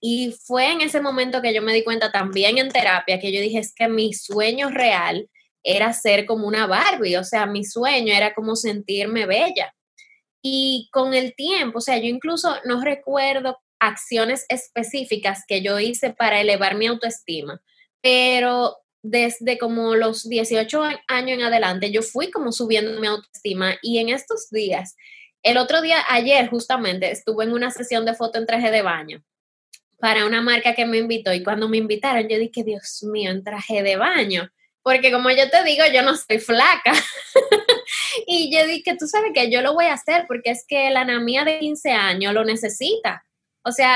[0.00, 3.40] Y fue en ese momento que yo me di cuenta también en terapia que yo
[3.40, 5.28] dije, es que mi sueño real
[5.62, 9.74] era ser como una Barbie, o sea, mi sueño era como sentirme bella.
[10.42, 16.14] Y con el tiempo, o sea, yo incluso no recuerdo acciones específicas que yo hice
[16.14, 17.60] para elevar mi autoestima,
[18.00, 23.98] pero desde como los 18 años en adelante, yo fui como subiendo mi autoestima y
[23.98, 24.96] en estos días,
[25.42, 29.24] el otro día, ayer justamente, estuve en una sesión de foto en traje de baño
[29.98, 33.44] para una marca que me invitó y cuando me invitaron yo dije, Dios mío, en
[33.44, 34.50] traje de baño,
[34.82, 36.92] porque como yo te digo, yo no soy flaca.
[38.26, 41.02] y yo dije, tú sabes que yo lo voy a hacer porque es que la
[41.02, 43.24] anamía de 15 años lo necesita.
[43.62, 43.94] O sea,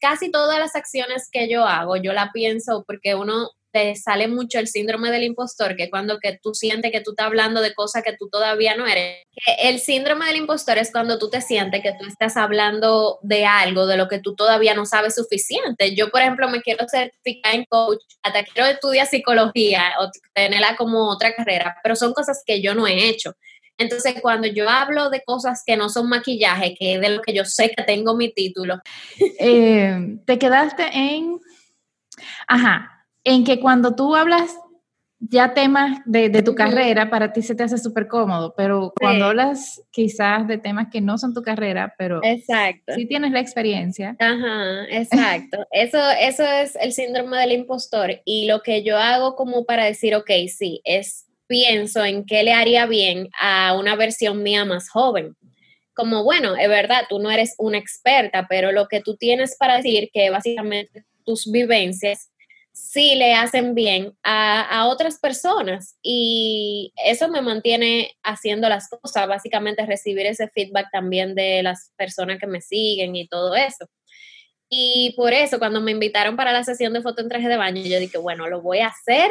[0.00, 4.60] casi todas las acciones que yo hago, yo la pienso porque uno te sale mucho
[4.60, 8.04] el síndrome del impostor, que cuando que tú sientes que tú estás hablando de cosas
[8.04, 9.24] que tú todavía no eres.
[9.58, 13.88] El síndrome del impostor es cuando tú te sientes que tú estás hablando de algo
[13.88, 15.92] de lo que tú todavía no sabes suficiente.
[15.96, 21.10] Yo, por ejemplo, me quiero certificar en coach, hasta quiero estudiar psicología o tenerla como
[21.10, 23.34] otra carrera, pero son cosas que yo no he hecho.
[23.76, 27.34] Entonces, cuando yo hablo de cosas que no son maquillaje, que es de lo que
[27.34, 28.80] yo sé que tengo mi título.
[29.40, 31.40] Eh, te quedaste en...
[32.46, 32.93] Ajá,
[33.24, 34.56] en que cuando tú hablas
[35.30, 39.82] ya temas de, tu carrera, para ti se te hace súper cómodo, pero cuando hablas
[39.90, 42.92] quizás de temas que no son tu carrera, pero exacto.
[42.94, 44.16] sí tienes la experiencia.
[44.18, 45.66] Ajá, exacto.
[45.72, 50.14] eso, eso es el síndrome del impostor y lo que yo hago como para decir,
[50.14, 55.36] ok, sí, es pienso en qué le haría bien a una versión mía más joven.
[55.94, 59.76] Como, bueno, es verdad, tú no eres una experta, pero lo que tú tienes para
[59.76, 62.30] decir que básicamente tus vivencias
[62.74, 69.86] sí le hacen bien a, otras personas y eso me mantiene haciendo las cosas, básicamente
[69.86, 73.88] recibir ese feedback también de las personas que me siguen y todo eso.
[74.68, 77.82] Y por eso cuando me invitaron para la sesión de foto en traje de baño,
[77.82, 79.30] yo dije, bueno, lo voy a hacer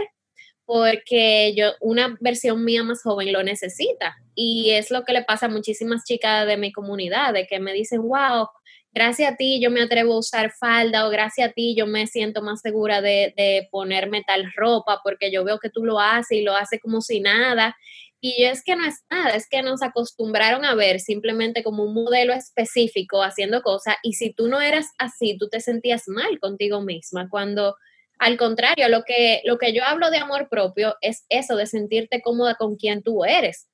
[0.66, 5.48] porque yo una versión mía más joven lo necesita y es lo que le pasa
[5.48, 8.48] a muchísimas chicas de mi comunidad de que me dicen, "Wow,
[8.94, 12.08] gracias a ti yo me atrevo a usar falda o gracias a ti yo me
[12.08, 16.42] siento más segura de, ponerme tal ropa porque yo veo que tú lo haces y
[16.44, 17.76] lo haces como si nada.
[18.22, 21.94] Y es que no es nada, es que nos acostumbraron a ver simplemente como un
[21.94, 26.82] modelo específico haciendo cosas y si tú no eras así, tú te sentías mal contigo
[26.82, 27.76] misma cuando...
[28.20, 32.22] Al contrario, lo que, lo que yo hablo de amor propio es eso, de sentirte
[32.22, 33.68] cómoda con quien tú eres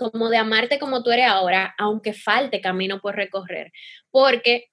[0.00, 3.72] como de amarte como tú eres ahora, aunque falte camino por recorrer.
[4.10, 4.70] Porque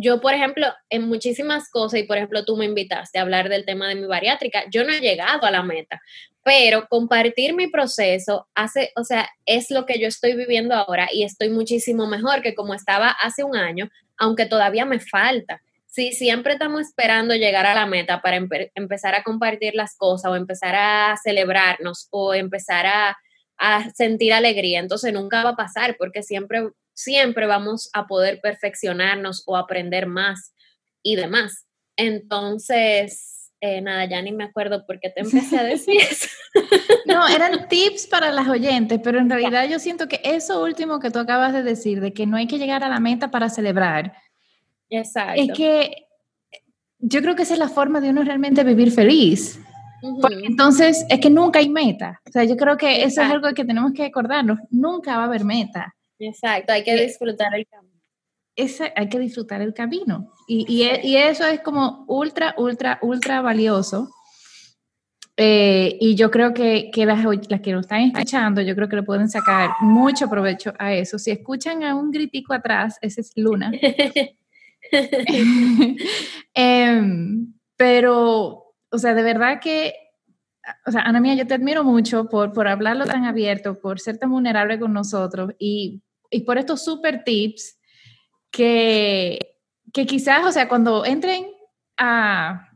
[0.00, 3.66] yo, por ejemplo, en muchísimas cosas, y por ejemplo, tú me invitaste a hablar del
[3.66, 6.00] tema de mi bariátrica, yo no he llegado a la meta,
[6.42, 11.24] pero compartir mi proceso hace, o sea, es lo que yo estoy viviendo ahora y
[11.24, 15.60] estoy muchísimo mejor que como estaba hace un año, aunque todavía me falta.
[15.86, 20.36] Sí, siempre estamos esperando llegar a la meta para empezar a compartir las cosas o
[20.36, 23.18] empezar a celebrarnos o empezar a
[23.60, 24.80] a sentir alegría.
[24.80, 30.54] Entonces nunca va a pasar porque siempre, siempre vamos a poder perfeccionarnos o aprender más
[31.02, 31.66] y demás.
[31.96, 36.28] Entonces, eh, nada, ya ni me acuerdo por qué te empecé a decir eso.
[37.04, 41.10] No, eran tips para las oyentes, pero en realidad yo siento que eso último que
[41.10, 44.14] tú acabas de decir, de que no hay que llegar a la meta para celebrar,
[44.88, 45.40] Exacto.
[45.40, 46.06] es que
[46.98, 49.60] yo creo que esa es la forma de uno realmente vivir feliz
[50.42, 52.20] entonces es que nunca hay meta.
[52.26, 54.58] O sea, yo creo que eso es algo que tenemos que acordarnos.
[54.70, 55.94] Nunca va a haber meta.
[56.18, 57.90] Exacto, hay que disfrutar el camino.
[58.56, 60.32] Ese, hay que disfrutar el camino.
[60.46, 64.10] Y, y, e, y, eso es como ultra, ultra, ultra valioso.
[65.36, 68.96] Eh, y yo creo que, que las, las, que lo están escuchando, yo creo que
[68.96, 71.18] le pueden sacar mucho provecho a eso.
[71.18, 73.72] Si escuchan a un gritico atrás, ese es Luna.
[76.54, 79.94] Em, pero o sea, de verdad que,
[80.86, 84.18] o sea, Ana Mía, yo te admiro mucho por, por hablarlo tan abierto, por ser
[84.18, 87.78] tan vulnerable con nosotros y, y por estos super tips
[88.50, 89.56] que,
[89.92, 91.46] que quizás, o sea, cuando entren
[91.96, 92.68] a,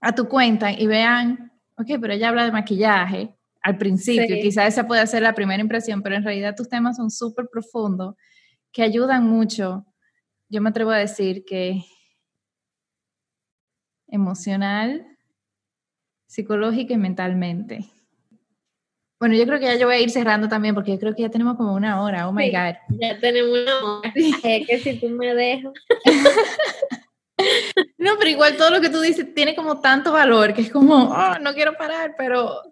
[0.00, 4.86] a tu cuenta y vean, ok, pero ella habla de maquillaje al principio, quizás esa
[4.86, 8.14] puede ser la primera impresión, pero en realidad tus temas son súper profundos,
[8.70, 9.86] que ayudan mucho.
[10.50, 11.82] Yo me atrevo a decir que
[14.06, 15.13] emocional,
[16.34, 17.84] psicológica y mentalmente.
[19.20, 21.22] Bueno, yo creo que ya yo voy a ir cerrando también porque yo creo que
[21.22, 22.28] ya tenemos como una hora.
[22.28, 22.74] Oh my God.
[23.00, 24.12] Ya tenemos una hora.
[24.42, 25.72] Es que si tú me dejas.
[27.98, 31.04] no, pero igual todo lo que tú dices tiene como tanto valor que es como,
[31.04, 32.62] oh, no quiero parar, pero,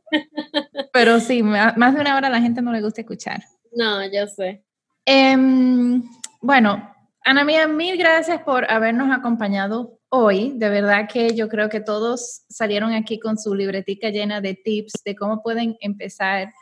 [0.92, 3.42] pero sí, más de una hora a la gente no le gusta escuchar.
[3.72, 4.64] No, yo sé.
[5.06, 6.02] Em,
[6.40, 6.94] bueno,
[7.24, 10.52] Ana Mía, mil gracias por habernos acompañado hoy.
[10.56, 14.92] De verdad que yo creo que todos salieron aquí con su libretica llena de tips
[15.04, 16.52] de cómo pueden empezar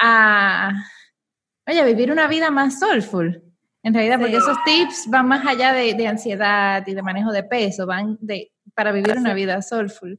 [0.00, 0.72] a,
[1.66, 3.42] vivir una vida más soulful.
[3.82, 7.86] En realidad, porque esos tips van más allá de, ansiedad y de manejo de peso,
[7.86, 10.18] van de, para vivir una vida soulful.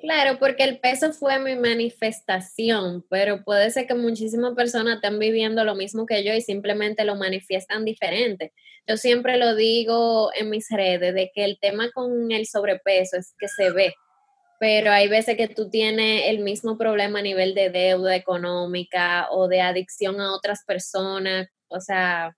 [0.00, 5.62] Claro, porque el peso fue mi manifestación, pero puede ser que muchísimas personas estén viviendo
[5.62, 8.54] lo mismo que yo y simplemente lo manifiestan diferente.
[8.86, 13.34] Yo siempre lo digo en mis redes de que el tema con el sobrepeso es
[13.38, 13.94] que se ve,
[14.58, 19.48] pero hay veces que tú tienes el mismo problema a nivel de deuda económica o
[19.48, 22.34] de adicción a otras personas, o sea,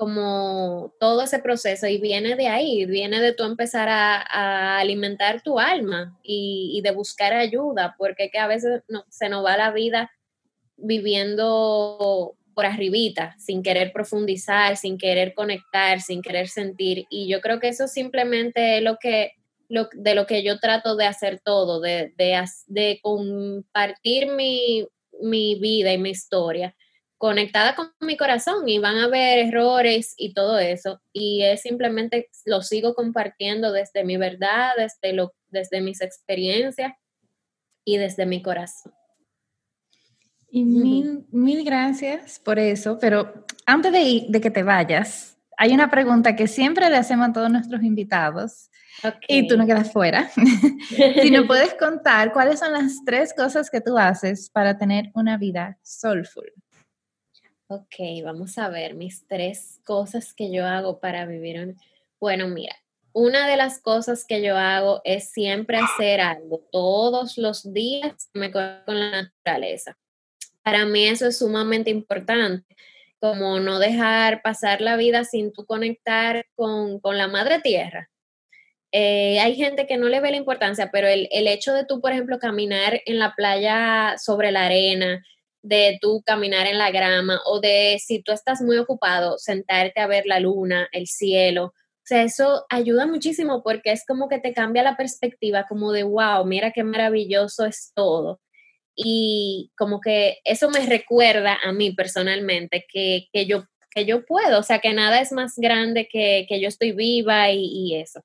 [0.00, 5.60] como todo ese proceso y viene de ahí, viene de tú empezar a, alimentar tu
[5.60, 10.10] alma y, de buscar ayuda, porque que a veces no, se nos va la vida
[10.78, 17.04] viviendo por arribita, sin querer profundizar, sin querer conectar, sin querer sentir.
[17.10, 19.32] Y yo creo que eso simplemente es lo que,
[19.68, 24.88] de lo que yo trato de hacer todo, de, de, de compartir mi,
[25.20, 26.74] mi vida y mi historia
[27.20, 31.02] conectada con mi corazón y van a ver errores y todo eso.
[31.12, 36.94] Y es simplemente lo sigo compartiendo desde mi verdad, desde, lo, desde mis experiencias
[37.84, 38.94] y desde mi corazón.
[40.48, 45.90] Y mil, mil gracias por eso, pero antes de, de, que te vayas, hay una
[45.90, 48.70] pregunta que siempre le hacemos a todos nuestros invitados
[49.28, 50.30] y tú no quedas fuera.
[51.22, 55.36] si nos puedes contar cuáles son las tres cosas que tú haces para tener una
[55.36, 56.50] vida soulful.
[57.72, 61.76] Ok, vamos a ver mis tres cosas que yo hago para vivir.
[62.18, 62.74] Bueno, mira,
[63.12, 68.50] una de las cosas que yo hago es siempre hacer algo todos los días me
[68.50, 69.96] con la naturaleza.
[70.64, 72.74] Para mí eso es sumamente importante,
[73.20, 78.10] como no dejar pasar la vida sin tú conectar con, la madre tierra.
[78.90, 82.00] Eh, hay gente que no le ve la importancia, pero el, el hecho de tú,
[82.00, 85.22] por ejemplo, caminar en la playa sobre la arena,
[85.62, 90.06] de tú caminar en la grama o de si tú estás muy ocupado, sentarte a
[90.06, 91.66] ver la luna, el cielo.
[91.66, 96.02] O sea, eso ayuda muchísimo porque es como que te cambia la perspectiva, como de,
[96.02, 98.40] wow, mira qué maravilloso es todo.
[98.96, 104.62] Y como que eso me recuerda a mí personalmente que, yo, que yo puedo, o
[104.62, 108.22] sea, que nada es más grande que, que yo estoy viva y eso.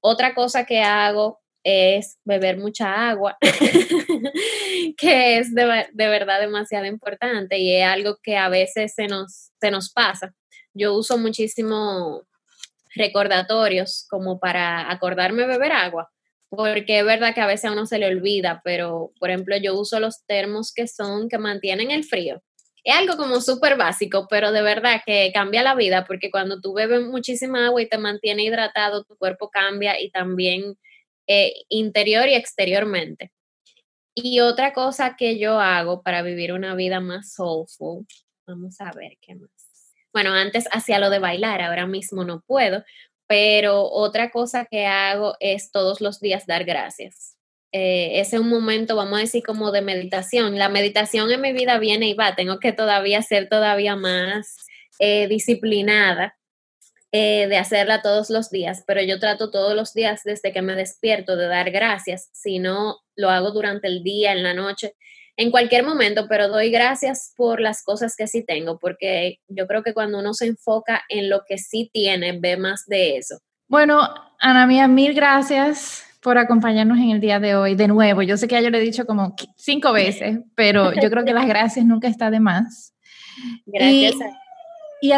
[0.00, 3.36] Otra cosa que hago es beber mucha agua,
[4.96, 9.70] que es de, verdad demasiado importante y es algo que a veces se nos, se
[9.70, 10.34] nos pasa.
[10.74, 12.22] Yo uso muchísimo
[12.94, 16.10] recordatorios como para acordarme beber agua,
[16.48, 19.78] porque es verdad que a veces a uno se le olvida, pero por ejemplo yo
[19.78, 22.42] uso los termos que son, que mantienen el frío.
[22.84, 26.72] Es algo como súper básico, pero de verdad que cambia la vida, porque cuando tú
[26.72, 30.76] bebes muchísima agua y te mantiene hidratado, tu cuerpo cambia y también
[31.26, 33.30] eh, interior y exteriormente.
[34.14, 38.06] Y otra cosa que yo hago para vivir una vida más soulful,
[38.46, 39.50] vamos a ver qué más.
[40.12, 42.82] Bueno, antes hacía lo de bailar, ahora mismo no puedo,
[43.26, 47.36] pero otra cosa que hago es todos los días dar gracias.
[47.72, 50.58] Eh, ese es un momento, vamos a decir, como de meditación.
[50.58, 54.56] La meditación en mi vida viene y va, tengo que todavía ser todavía más
[54.98, 56.34] eh, disciplinada
[57.12, 60.74] eh, de hacerla todos los días, pero yo trato todos los días desde que me
[60.74, 64.94] despierto de dar gracias, si no lo hago durante el día, en la noche,
[65.38, 69.82] en cualquier momento, pero doy gracias por las cosas que sí tengo, porque yo creo
[69.82, 73.38] que cuando uno se enfoca en lo que sí tiene, ve más de eso.
[73.68, 74.00] Bueno,
[74.40, 77.74] Ana Mía, mil gracias por acompañarnos en el día de hoy.
[77.74, 81.08] De nuevo, yo sé que ya yo lo he dicho como cinco veces, pero yo
[81.08, 82.94] creo que las gracias nunca está de más.
[83.66, 84.14] Gracias.
[84.16, 84.47] Y a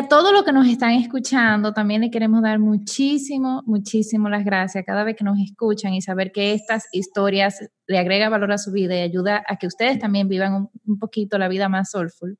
[0.09, 5.05] todos los que nos están escuchando, también le queremos dar muchísimo, muchísimo las gracias cada
[5.05, 8.95] vez que nos escuchan y saber que estas historias le agrega valor a su vida
[8.97, 12.39] y ayuda a que ustedes también vivan un, poquito la vida más soulful.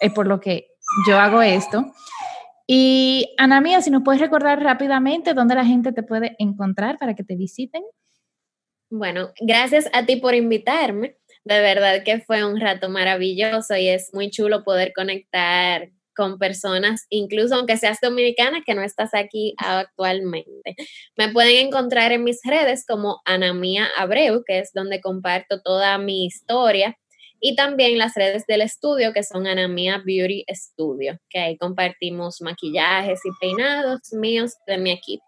[0.00, 0.66] Es por lo que
[1.08, 1.92] yo hago esto.
[2.66, 7.14] Y Ana Mía, si nos puedes recordar rápidamente dónde la gente te puede encontrar para
[7.14, 7.82] que te visiten.
[8.90, 11.16] Bueno, gracias a ti por invitarme.
[11.44, 17.06] De verdad que fue un rato maravilloso y es muy chulo poder conectar con personas,
[17.10, 20.74] incluso aunque seas dominicana, que no estás aquí actualmente.
[21.16, 26.24] Me pueden encontrar en mis redes como Anamía Abreu, que es donde comparto toda mi
[26.26, 26.96] historia,
[27.40, 33.20] y también las redes del estudio, que son Anamía Beauty Studio, que ahí compartimos maquillajes
[33.24, 35.24] y peinados míos de mi equipo.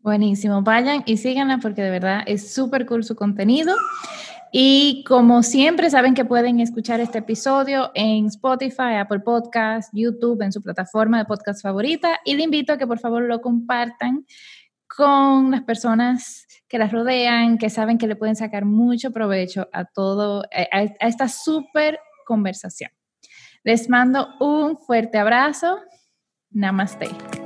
[0.00, 3.74] Buenísimo, vayan y síganla porque de verdad es súper cool su contenido.
[4.52, 10.52] Y como siempre, saben que pueden escuchar este episodio en Spotify, Apple Podcast, YouTube, en
[10.52, 12.20] su plataforma de podcast favorita.
[12.24, 14.24] Y le invito a que por favor lo compartan
[14.88, 19.84] con las personas que las rodean, que saben que le pueden sacar mucho provecho a
[19.84, 22.90] todo, a, a esta súper conversación.
[23.64, 25.80] Les mando un fuerte abrazo
[26.56, 27.45] Namaste.